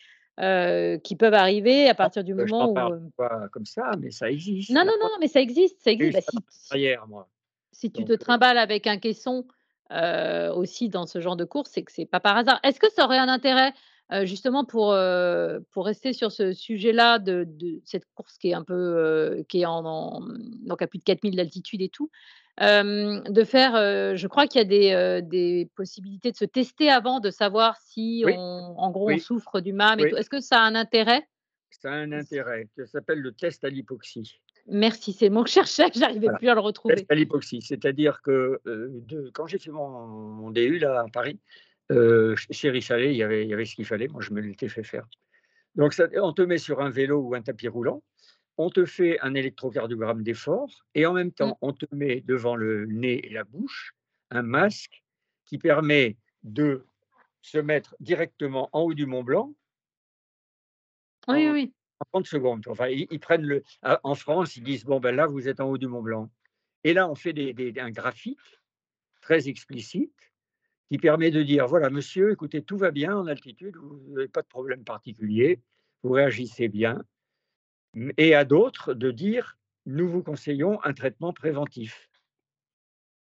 [1.00, 3.12] qui peuvent arriver à partir du moment où.
[3.18, 4.72] Pas comme ça, mais ça existe.
[4.72, 5.82] Non, non, non, mais ça existe.
[5.82, 6.30] Ça existe.
[6.34, 7.30] Bah, si, moi.
[7.72, 9.46] si tu te trimbales avec un caisson
[10.54, 12.60] aussi dans ce genre de course, c'est que c'est pas par hasard.
[12.64, 13.74] Est-ce que ça aurait un intérêt
[14.24, 14.96] justement pour,
[15.72, 19.66] pour rester sur ce sujet-là de, de, cette course qui est un peu qui est
[19.66, 20.22] en,
[20.66, 22.10] donc à plus de 4000 d'altitude et tout,
[22.60, 27.32] de faire, je crois qu'il y a des, des, possibilités de se tester avant, de
[27.32, 30.00] savoir si on, en gros on souffre du MAM.
[30.00, 31.28] Est-ce que ça a un intérêt?
[31.70, 32.68] Ça a un intérêt.
[32.76, 34.40] Ça s'appelle le test à l'hypoxie.
[34.68, 37.06] Merci, c'est je cherchais, j'arrivais plus à le retrouver.
[37.10, 41.40] À l'hypoxie, c'est-à-dire que de, quand j'ai fait mon, DU là à Paris,
[41.92, 44.42] euh, chez Richalet, il y, avait, il y avait ce qu'il fallait, moi je me
[44.42, 45.08] l'étais fait faire.
[45.76, 48.02] Donc ça, on te met sur un vélo ou un tapis roulant,
[48.58, 52.86] on te fait un électrocardiogramme d'effort et en même temps on te met devant le
[52.86, 53.96] nez et la bouche
[54.30, 55.04] un masque
[55.46, 56.86] qui permet de
[57.42, 59.54] se mettre directement en haut du Mont Blanc.
[61.28, 61.74] Oui, oui.
[62.14, 62.64] 30 secondes.
[62.68, 63.64] Enfin, ils, prennent le.
[64.04, 66.32] En France, ils disent bon ben là, vous êtes en haut du Mont Blanc.
[66.84, 68.40] Et là, on fait des, un graphique
[69.22, 70.31] très explicite
[70.92, 74.42] qui permet de dire voilà, monsieur, écoutez, tout va bien en altitude, vous n'avez pas
[74.42, 75.62] de problème particulier,
[76.04, 77.02] vous réagissez bien.
[78.18, 82.10] Et à d'autres de dire nous vous conseillons un traitement préventif.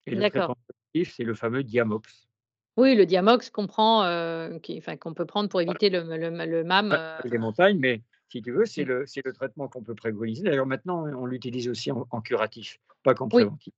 [0.07, 2.29] Et le traitement préventif, c'est le fameux Diamox.
[2.77, 6.91] Oui, le Diamox qu'on prend, euh, enfin, qu'on peut prendre pour éviter le, le, MAM.
[6.91, 7.19] Euh...
[7.23, 10.43] Les montagnes, mais si tu veux, c'est le, le, traitement qu'on peut préconiser.
[10.43, 13.73] D'ailleurs, maintenant, on l'utilise aussi en, curatif, pas qu'en préventif.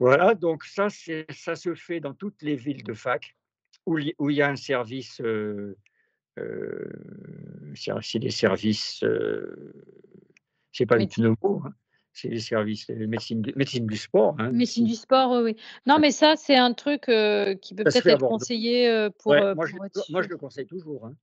[0.00, 3.36] Voilà, donc ça, ça se fait dans toutes les villes de fac
[3.86, 5.76] où, où il y a un service, euh,
[6.38, 6.90] euh,
[7.74, 9.72] c'est des services, euh,
[10.72, 11.72] c'est pas le pneumo, hein,
[12.12, 14.34] c'est les services de médecine, médecine du sport.
[14.38, 18.26] Hein, médecine du sport, oui, Non, mais ça, c'est un truc qui peut peut-être être
[18.26, 19.76] conseillé pour, moi, je,
[20.10, 21.06] moi, je, le conseille toujours.
[21.06, 21.14] Hein.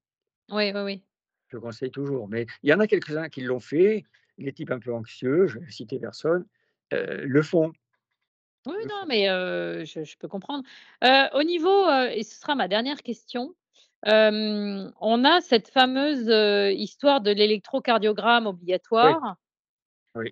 [0.49, 1.03] Oui, oui, oui
[1.49, 2.28] je conseille toujours.
[2.28, 4.03] Mais il y en a quelques-uns qui l'ont fait,
[4.38, 6.45] les types un peu anxieux, je vais citer personne,
[6.93, 7.71] euh, le font.
[8.68, 9.26] Oui, non, mais
[9.86, 10.63] je, peux comprendre.
[11.34, 13.55] au niveau, et ce sera ma dernière question,
[14.05, 16.28] on a cette fameuse
[16.78, 19.36] histoire de l'électrocardiogramme obligatoire.
[20.15, 20.32] Oui.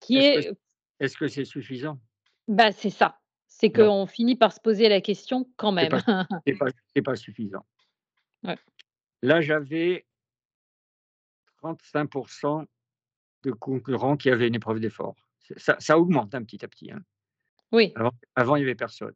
[0.00, 0.52] qui est.
[1.00, 1.98] Est-ce que c'est suffisant?
[2.48, 3.18] Bah, C'est ça.
[3.46, 5.90] C'est qu'on finit par se poser la question quand même.
[6.46, 6.70] C'est pas,
[7.04, 7.64] pas, suffisant.
[9.22, 10.04] Là, j'avais
[11.62, 12.66] 35%
[13.44, 15.14] de concurrents qui avaient une épreuve d'effort.
[15.56, 16.90] Ça, augmente un petit à petit.
[16.90, 17.02] Hein.
[17.72, 17.94] Oui.
[18.34, 19.14] Avant, il n'y avait personne.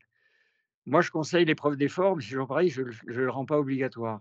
[0.86, 4.20] Moi, je conseille l'épreuve d'effort, mais toujours pareil, je ne le rends pas obligatoire.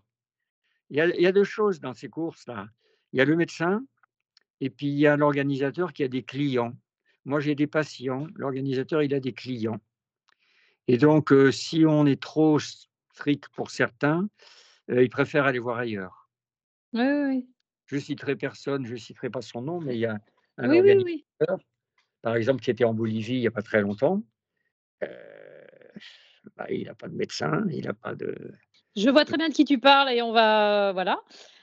[0.90, 2.68] Il y, a, il y, a, deux choses dans ces courses-là.
[3.14, 3.84] Il y a le médecin
[4.62, 6.74] et puis il y a l'organisateur qui a des clients.
[7.26, 8.28] Moi, j'ai des patients.
[8.36, 9.80] L'organisateur, il a des clients.
[10.88, 14.30] Et donc, euh, si on est trop strict pour certains,
[14.88, 16.30] ils préfèrent aller voir ailleurs.
[16.94, 17.48] Oui, oui,
[17.88, 20.18] Je citerai personne, je ne citerai pas son nom, mais il y a
[20.58, 21.60] un organisateur,
[22.26, 24.24] par exemple, qui était en Bolivie il n'y a pas très longtemps.
[26.58, 28.36] Bah, il n'a pas de médecin, il n'a pas de.
[28.96, 30.92] Je vois très bien de qui tu parles et on va.
[30.94, 31.22] Voilà.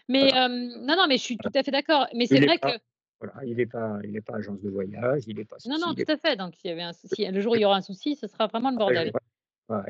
[0.09, 2.07] Mais non, non, mais je suis tout à fait d'accord.
[2.15, 2.79] Mais c'est vrai que.
[3.21, 5.57] Voilà, il n'est pas, il pas agence de voyage, il n'est pas.
[5.67, 6.37] Non, non, tout à fait.
[6.37, 8.29] Donc, s'il y avait un souci, le jour où il y aura un souci, ce
[8.29, 9.13] sera vraiment le bordel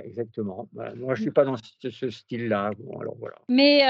[0.03, 0.69] exactement.
[0.73, 2.73] Bah, moi, je ne suis pas dans ce, style-là.
[2.79, 3.37] Bon, alors voilà.
[3.49, 3.83] Mais,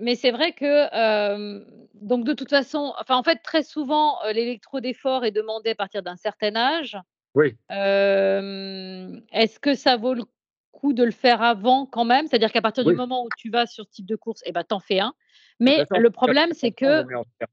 [0.00, 1.58] mais c'est vrai que,
[1.94, 6.02] donc de toute façon, enfin, en fait, très souvent, l'électro d'effort est demandé à partir
[6.02, 6.96] d'un certain âge.
[7.34, 7.56] Oui.
[7.70, 10.24] Est-ce que ça vaut le
[10.72, 12.26] coup de le faire avant quand même?
[12.26, 14.64] C'est-à-dire qu'à partir du moment où tu vas sur ce type de course, eh ben,
[14.64, 15.14] t'en fais un.
[15.60, 17.02] Mais le problème, c'est que.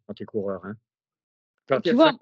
[0.07, 0.61] Quand tu es coureur.
[0.63, 1.79] Hein.
[1.83, 2.13] tu vois,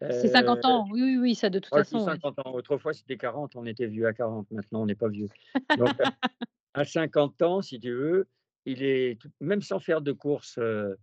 [0.00, 2.04] c'est 50 ans, oui, oui, oui, ça de toute façon.
[2.04, 2.52] 50 ans.
[2.54, 5.28] Autrefois, c'était 40, on était vieux à 40, maintenant, on n'est pas vieux.
[5.76, 5.88] Donc,
[6.74, 8.26] à 50 ans, si tu veux,
[8.64, 10.94] il est, même sans faire de course, euh,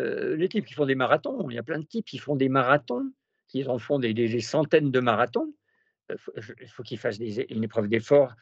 [0.00, 2.36] euh, les types qui font des marathons, il y a plein de types qui font
[2.36, 3.12] des marathons,
[3.48, 5.52] qui en font des, centaines de marathons.
[6.10, 6.16] Euh,
[6.60, 8.34] il faut qu'ils fassent des, une épreuve d'effort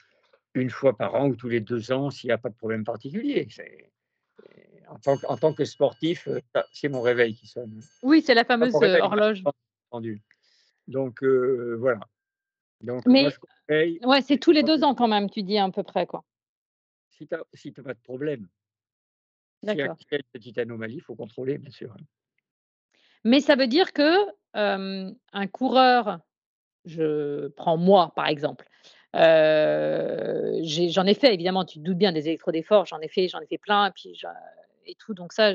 [0.54, 2.84] une fois par an ou tous les deux ans s'il n'y a pas de problème
[2.84, 3.48] particulier.
[4.88, 6.28] En tant, en tant, que sportif,
[6.72, 7.80] c'est mon réveil qui sonne.
[8.02, 9.42] Oui, c'est la fameuse horloge.
[10.88, 12.00] Donc voilà.
[12.80, 13.28] Donc, Mais
[14.04, 16.24] ouais, c'est tous les deux ans quand même, tu dis à peu près quoi.
[17.10, 18.48] Si tu n'as pas de problème,
[19.64, 21.94] s'il y a une petite anomalie, il faut contrôler, bien sûr.
[23.24, 26.18] Mais ça veut dire que un coureur,
[26.84, 28.66] je prends moi par exemple,
[29.14, 33.40] j'en ai, fait évidemment, tu te doutes bien des électrodes d'effort, j'en ai fait, j'en
[33.40, 34.20] ai fait plein, et puis
[34.84, 35.52] et tout, donc ça,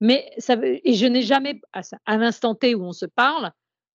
[0.00, 3.52] mais ça veut, et je n'ai jamais, à, à l'instant T où on se parle,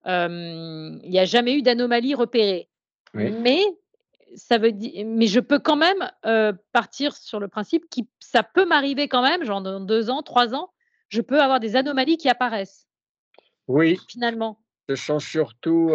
[0.07, 2.69] il n'y a jamais eu d'anomalie repérée.
[3.13, 3.61] Mais
[4.35, 6.09] ça veut dire, mais je peux quand même
[6.71, 10.53] partir sur le principe que ça peut m'arriver quand même, genre dans deux ans, trois
[10.53, 10.71] ans,
[11.09, 12.87] je peux avoir des anomalies qui apparaissent.
[13.67, 13.99] Oui.
[14.07, 14.59] Finalement.
[14.89, 15.91] Ce sont surtout,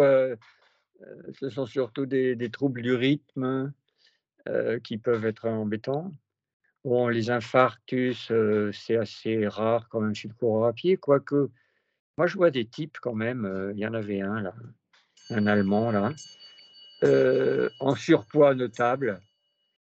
[1.39, 3.73] ce sont surtout des, troubles du rythme
[4.83, 6.11] qui peuvent être embêtants.
[6.83, 8.31] Bon, les infarctus,
[8.73, 11.49] c'est assez rare quand même chez le coureur à pied, quoique
[12.17, 13.71] moi, je vois des types quand même.
[13.73, 14.53] Il y en avait un, là,
[15.29, 16.11] un Allemand, là,
[17.79, 19.21] en surpoids notable.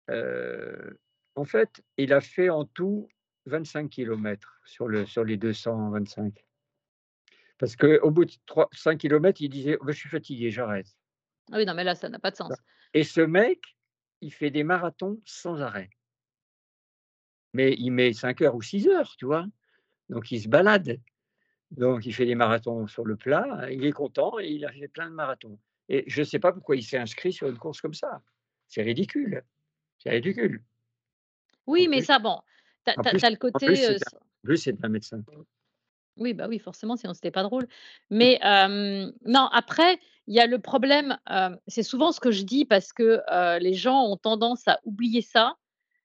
[0.08, 3.08] en fait, il a fait en tout
[3.46, 6.44] 25 km sur, le, sur les 225.
[7.58, 10.88] Parce qu'au bout de 3, 5 km, il disait «Oh, Je suis fatigué, j'arrête.
[11.52, 12.52] Ah oui, non, mais là, ça n'a pas de sens.
[12.94, 13.60] Et ce mec,
[14.20, 15.90] il fait des marathons sans arrêt.
[17.52, 19.46] Mais il met 5 heures ou 6 heures, tu vois.
[20.08, 20.98] Donc, il se balade.
[21.76, 24.88] Donc, il fait des marathons sur le plat, il est content et il a fait
[24.88, 25.58] plein de marathons.
[25.88, 28.22] Et je ne sais pas pourquoi il s'est inscrit sur une course comme ça.
[28.68, 29.42] C'est ridicule.
[29.98, 30.62] C'est ridicule.
[31.66, 32.40] Oui, mais ça, bon,
[32.86, 33.66] tu as, le côté.
[33.66, 33.98] En
[34.42, 35.22] plus, c'est un médecin.
[36.16, 37.66] Oui, bah oui, forcément, sinon c'était pas drôle.
[38.10, 41.18] Mais non, après, il y a le problème,
[41.66, 43.20] c'est souvent ce que je dis parce que
[43.58, 45.56] les gens ont tendance à oublier ça.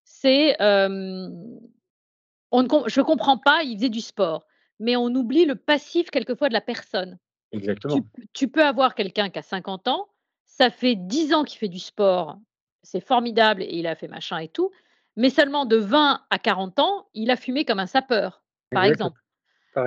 [0.04, 4.46] C'est, on ne, je comprends pas, ils faisaient du sport
[4.80, 7.18] mais on oublie le passif quelquefois de la personne.
[7.52, 8.00] Exactement.
[8.34, 10.08] Tu, peux avoir quelqu'un qui a 50 ans,
[10.46, 12.38] ça fait 10 ans qu'il fait du sport,
[12.84, 14.72] c'est formidable et il a fait machin et tout,
[15.16, 19.20] mais seulement de 20 à 40 ans, il a fumé comme un sapeur, par exemple.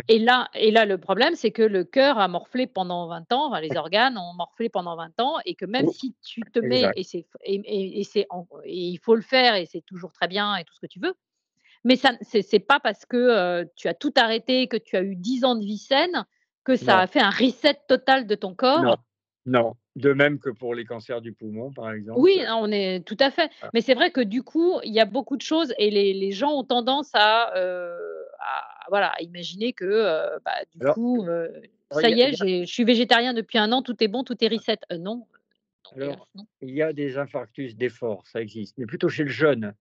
[0.08, 3.58] Et là, et là, le problème, c'est que le cœur a morflé pendant 20 ans,
[3.58, 7.02] les organes ont morflé pendant 20 ans, et que même si tu te mets, et,
[7.02, 8.26] c'est, et, et, et,
[8.64, 11.14] il faut le faire, et c'est toujours très bien, et tout ce que tu veux,
[11.84, 15.44] mais ça, c'est, pas parce que tu as tout arrêté, que tu as eu 10
[15.44, 16.24] ans de vie saine,
[16.64, 18.82] que ça a fait un reset total de ton corps?
[18.82, 18.96] Non.
[19.46, 19.76] non.
[19.94, 22.18] De même que pour les cancers du poumon, par exemple.
[22.18, 23.50] Oui, on est tout à fait.
[23.74, 26.32] Mais c'est vrai que du coup, il y a beaucoup de choses et les, les
[26.32, 31.26] gens ont tendance à, à voilà, imaginer que bah, du coup,
[31.90, 34.78] ça y est, je suis végétarien depuis un an, tout est bon, tout est reset.
[34.98, 35.26] non.
[35.96, 36.28] Alors,
[36.62, 39.74] il y a des infarctus d'effort, ça existe, mais plutôt chez le jeune.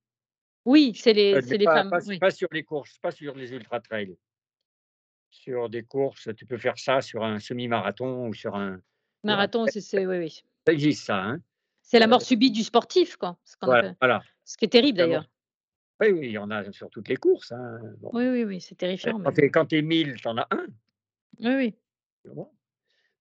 [0.66, 2.20] Oui, c'est les, les pas, femmes.
[2.20, 4.16] Pas, sur les courses, pas sur les ultra-trails.
[5.32, 8.80] Sur des courses, tu peux faire ça sur un semi-marathon ou sur un.
[9.24, 10.06] Marathon, c'est.
[10.06, 10.44] Oui, oui.
[10.68, 11.24] Ça existe, ça.
[11.24, 11.42] Hein.
[11.82, 13.38] C'est la mort subie du sportif, quoi.
[13.44, 15.28] Ce, voilà, ce qui est terrible, d'ailleurs.
[16.00, 17.52] Oui, oui, il y en a sur toutes les courses.
[17.52, 17.80] Hein.
[18.02, 19.20] Oui, oui, oui, c'est terrifiant.
[19.52, 20.68] Quand tu es, 1000, tu en as un.
[21.40, 21.74] Oui,
[22.26, 22.44] oui.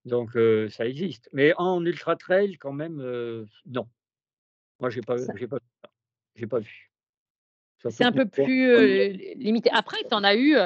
[0.05, 0.33] Donc,
[0.71, 1.29] ça existe.
[1.33, 2.97] Mais en ultra-trail, quand même,
[3.67, 3.89] non.
[4.79, 5.17] Moi, je n'ai pas,
[5.49, 5.59] pas,
[6.49, 6.90] pas vu.
[7.89, 9.71] C'est un peu plus limité.
[9.73, 10.57] Après, tu en as eu,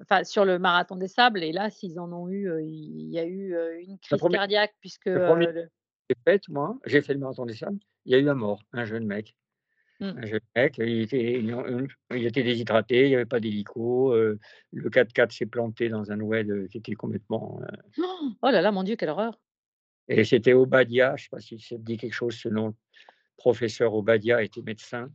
[0.00, 3.26] enfin, sur le marathon des sables, et là, s'ils en ont eu, il y a
[3.26, 5.08] eu une crise cardiaque, puisque.
[5.08, 8.62] J'ai fait, moi, j'ai fait le marathon des sables, il y a eu un mort,
[8.72, 9.36] un jeune mec.
[10.00, 10.04] Mmh.
[10.16, 14.38] Un jeune mec, il était, il était déshydraté, il n'y avait pas d'hélico, le
[14.72, 17.60] 4x4 s'est planté dans un oued qui était complètement.
[17.98, 19.38] Oh là là, mon Dieu, quelle horreur!
[20.08, 22.74] Et c'était Obadia, je ne sais pas si ça te dit quelque chose, ce nom.
[23.36, 25.10] Professeur Obadia était médecin.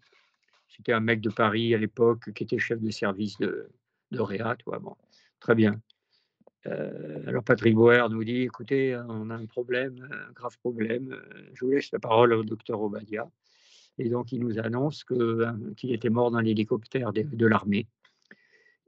[0.76, 3.70] C'était un mec de Paris à l'époque qui était chef de service de,
[4.12, 4.96] de Réa, Bon,
[5.40, 5.80] très bien.
[6.68, 11.16] Euh, alors Patrick Boer nous dit, écoutez, on a un problème, un grave problème.
[11.54, 13.30] Je vous laisse la parole au docteur Obadia.
[13.98, 17.88] Et donc il nous annonce hein, qu'il était mort dans l'hélicoptère de, l'armée.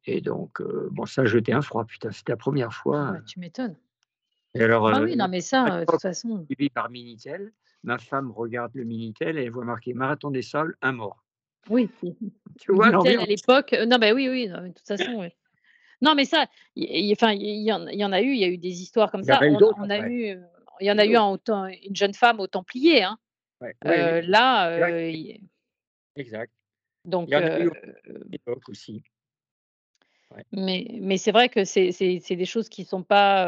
[0.06, 3.18] Et donc, euh, bon, ça jeté un froid, putain, c'était la première fois.
[3.26, 3.76] tu m'étonnes.
[4.56, 6.46] Et alors, ah oui, non, mais ça, de toute façon.
[6.46, 7.52] Suivi par Minitel,
[7.84, 11.27] ma femme regarde le Minitel et elle voit marqué Marathon des Sols, un mort.
[11.70, 11.90] Oui,
[12.60, 13.76] tu vois, à l'époque.
[13.88, 15.30] Non, ben oui, oui, de toute façon, oui.
[16.02, 16.46] Non, mais ça,
[16.76, 19.24] il enfin, y, en, y en a eu, il y a eu des histoires comme
[19.24, 19.40] ça.
[19.42, 20.38] On, a eu,
[20.80, 21.38] il y en a eu un
[21.84, 23.04] une jeune femme au Templier.
[23.04, 23.18] Hein.
[23.86, 25.12] Euh, là, euh,
[26.16, 26.54] exact.
[27.06, 27.72] Donc, il y en a eu
[28.10, 29.04] euh, aussi.
[30.52, 31.92] Mais, mais c'est vrai que c'est
[32.30, 33.46] des choses qui sont pas,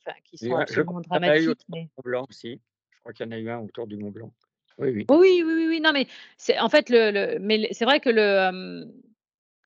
[0.00, 1.64] enfin, qui sont absolument dramatiques.
[1.68, 1.88] Mais...
[1.96, 2.60] Mont Blanc aussi.
[2.90, 4.32] Je crois qu'il y en a eu un autour du Mont Blanc.
[4.78, 5.06] Oui, oui.
[5.08, 6.06] Oui, oui, oui, Non, mais
[6.36, 8.84] c'est en fait le, le mais c'est vrai que le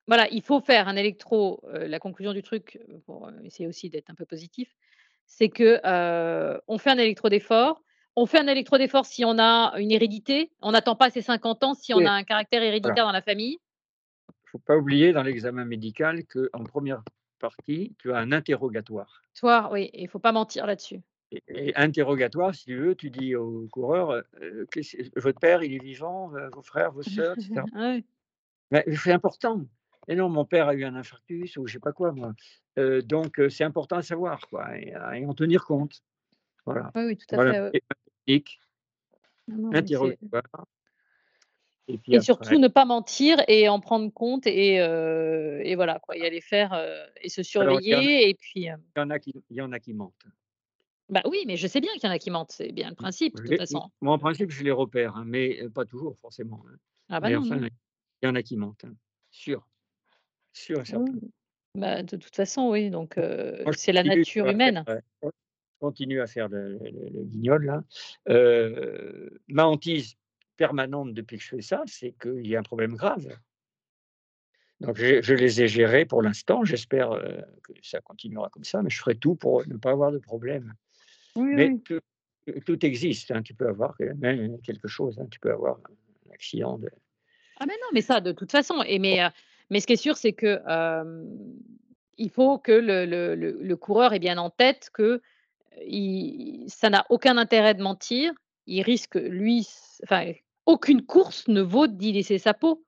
[0.07, 1.61] voilà, il faut faire un électro.
[1.71, 4.75] la conclusion du truc, pour essayer aussi d'être un peu positif,
[5.27, 5.79] c'est que
[6.67, 7.83] on fait un électro d'effort.
[8.15, 10.51] On fait un électro d'effort si on a une hérédité.
[10.61, 13.57] On n'attend pas ses 50 ans si on a un caractère héréditaire dans la famille.
[14.27, 17.03] Il ne faut pas oublier dans l'examen médical qu'en première
[17.39, 19.21] partie, tu as un interrogatoire.
[19.35, 21.01] Toi, oui, il ne faut pas mentir là-dessus.
[21.31, 24.23] Et, interrogatoire, si tu veux, tu dis au coureur,
[25.15, 27.61] votre père, il est vivant, vos frères, vos soeurs, etc.
[28.71, 29.65] Mais c'est important.
[30.07, 32.33] Et non, mon père a eu un infarctus ou je sais pas quoi, moi.
[33.03, 36.01] donc, c'est important à savoir, quoi, et, en tenir compte.
[36.65, 36.91] Voilà.
[36.95, 37.83] Oui, oui tout à fait.
[38.27, 38.43] Et,
[42.07, 46.41] et, surtout ne pas mentir et en prendre compte et, et voilà, quoi, y aller
[46.41, 46.79] faire
[47.21, 48.29] et se surveiller.
[48.29, 50.25] et puis, il, y en a qui, il y en a qui mentent.
[51.09, 52.95] Bah oui, mais je sais bien qu'il y en a qui mentent, c'est bien le
[52.95, 53.89] principe, de toute façon.
[54.01, 56.63] Moi, en principe, je les repère, hein, mais pas toujours, forcément.
[56.67, 56.75] Hein.
[57.09, 57.69] Ah bah non, il
[58.23, 58.93] y en a qui mentent, hein,
[59.31, 59.67] sûr.
[60.53, 60.83] Sûr
[61.75, 63.19] Bah, de toute façon, oui, donc
[63.75, 64.83] c'est la nature humaine.
[65.79, 66.77] continue à faire le
[67.25, 67.83] guignol là.
[69.47, 70.15] ma hantise
[70.57, 73.35] permanente depuis que je fais ça, c'est qu'il y a un problème grave.
[74.81, 77.09] Donc je les ai gérés pour l'instant, j'espère,
[77.63, 80.75] que ça continuera comme ça, mais je ferai tout pour ne pas avoir de problème.
[81.35, 81.77] Mais
[82.65, 86.77] tout existe, hein, tu peux avoir même quelque chose, hein, tu peux avoir un accident
[86.77, 86.89] de
[87.59, 89.19] Ah mais non, mais ça de toute façon et mais
[89.69, 90.59] mais ce qui est sûr, c'est que
[92.17, 95.21] il faut que le, le, le, coureur ait bien en tête que
[95.85, 98.33] il, ça n'a aucun intérêt de mentir.
[98.67, 99.67] Il risque, lui,
[100.03, 100.33] enfin,
[100.65, 102.83] aucune course ne vaut d'y laisser sa peau.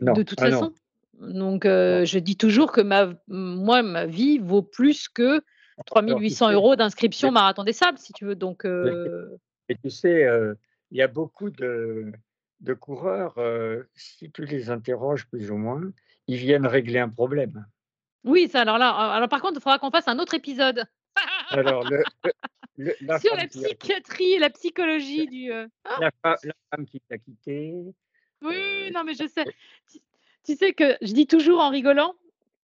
[0.00, 0.72] De toute ah façon.
[1.20, 5.42] Donc, je dis toujours que ma, moi, ma vie vaut plus que
[5.86, 8.34] 3800 euros d'inscription Marathon des Sables, si tu veux.
[8.34, 10.26] Donc, Et tu sais,
[10.90, 12.12] il y a beaucoup de,
[12.60, 13.34] de coureurs,
[13.94, 15.82] si tu les interroges plus ou moins,
[16.26, 17.66] ils viennent régler un problème.
[18.24, 20.84] Oui, ça, alors là, alors par contre, il faudra qu'on fasse un autre épisode.
[21.50, 21.84] Alors,
[22.76, 25.48] la sur la psychiatrie et la psychologie du.
[25.48, 27.74] la, femme qui t'a quitté.
[28.42, 29.44] Oui, non, mais je sais.
[30.44, 32.14] Tu, sais que je dis toujours en rigolant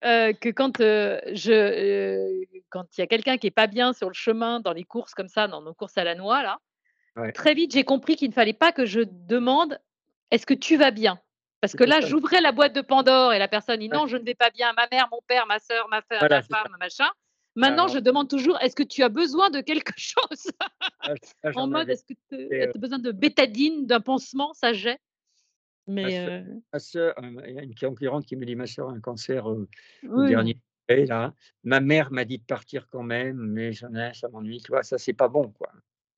[0.03, 4.61] que quand je, quand il y a quelqu'un qui est pas bien sur le chemin
[4.61, 6.59] dans les courses comme ça, dans nos courses à la noix là,
[7.35, 9.79] Très vite, j'ai compris qu'il ne fallait pas que je demande
[10.31, 11.19] est-ce que tu vas bien?
[11.61, 14.25] Parce que là, j'ouvrais la boîte de Pandore et la personne dit non, je ne
[14.25, 17.09] vais pas bien, ma mère, mon père, ma soeur, ma, femme, ma femme, machin.
[17.55, 20.51] Maintenant, je demande toujours est-ce que tu as besoin de quelque chose?
[21.01, 21.15] Ah,
[21.55, 24.53] En mode est-ce que tu as besoin de bétadine, d'un pansement?
[24.53, 24.99] Ça j'ai.
[25.87, 29.01] Mais ma soeur, il y a une concurrente qui me dit ma soeur a un
[29.01, 29.67] cancer au
[30.27, 30.59] dernier
[30.89, 31.35] là.
[31.65, 34.83] Ma mère m'a dit de partir quand même, mais j'en ai, ça m'ennuie, tu vois,
[34.83, 35.71] ça c'est pas bon quoi.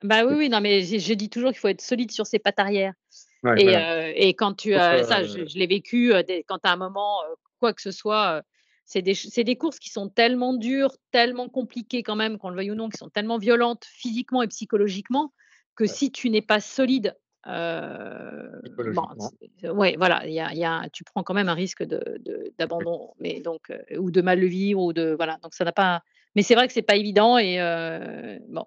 [0.02, 2.60] Bah oui, oui, non, mais je, dis toujours qu'il faut être solide sur ses pattes
[2.60, 2.94] arrière.
[3.56, 3.74] et,
[4.14, 6.12] et, quand tu as ça, je, l'ai vécu
[6.46, 7.18] quand tu as un moment,
[7.58, 8.44] quoi que ce soit,
[8.84, 9.14] c'est des,
[9.44, 12.88] des, courses qui sont tellement dures, tellement compliquées quand même, qu'on le veuille ou non,
[12.88, 15.32] qui sont tellement violentes physiquement et psychologiquement,
[15.74, 17.16] que si tu n'es pas solide,
[19.72, 21.82] ouais, voilà, y a, y a, tu prends quand même un risque
[22.58, 25.72] d'abandon, de, mais donc ou de mal le vivre ou de voilà, donc ça n'a
[25.72, 26.02] pas
[26.34, 27.56] mais c'est vrai que c'est pas évident et
[28.48, 28.64] bon.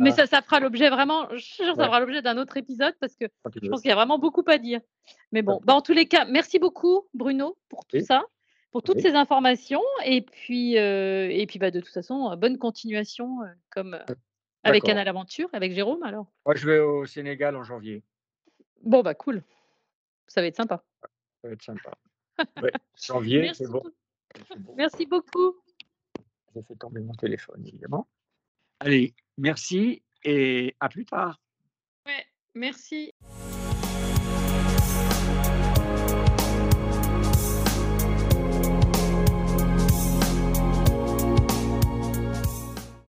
[0.00, 3.26] mais, ça, ça fera l'objet vraiment, ça fera l'objet d'un autre épisode parce que
[3.62, 4.80] je pense qu'il y a vraiment beaucoup à dire.
[5.32, 8.24] Mais bon, bah, en tous les cas, merci beaucoup Bruno pour tout ça,
[8.72, 13.38] pour toutes ces informations et puis et puis bah, de toute façon, bonne continuation
[13.70, 13.98] comme
[14.68, 16.26] avec Canal Aventure, avec Jérôme alors?
[16.44, 18.02] Moi, je vais au Sénégal en janvier.
[18.82, 19.42] Bon bah cool,
[20.26, 20.84] ça va être sympa.
[21.42, 21.92] Ça va être sympa.
[23.02, 23.82] janvier, c'est bon.
[24.76, 25.56] Merci beaucoup.
[26.54, 28.06] J'ai fait tomber mon téléphone, évidemment.
[28.80, 31.40] Allez, merci et à plus tard.
[32.06, 33.12] Ouais, merci.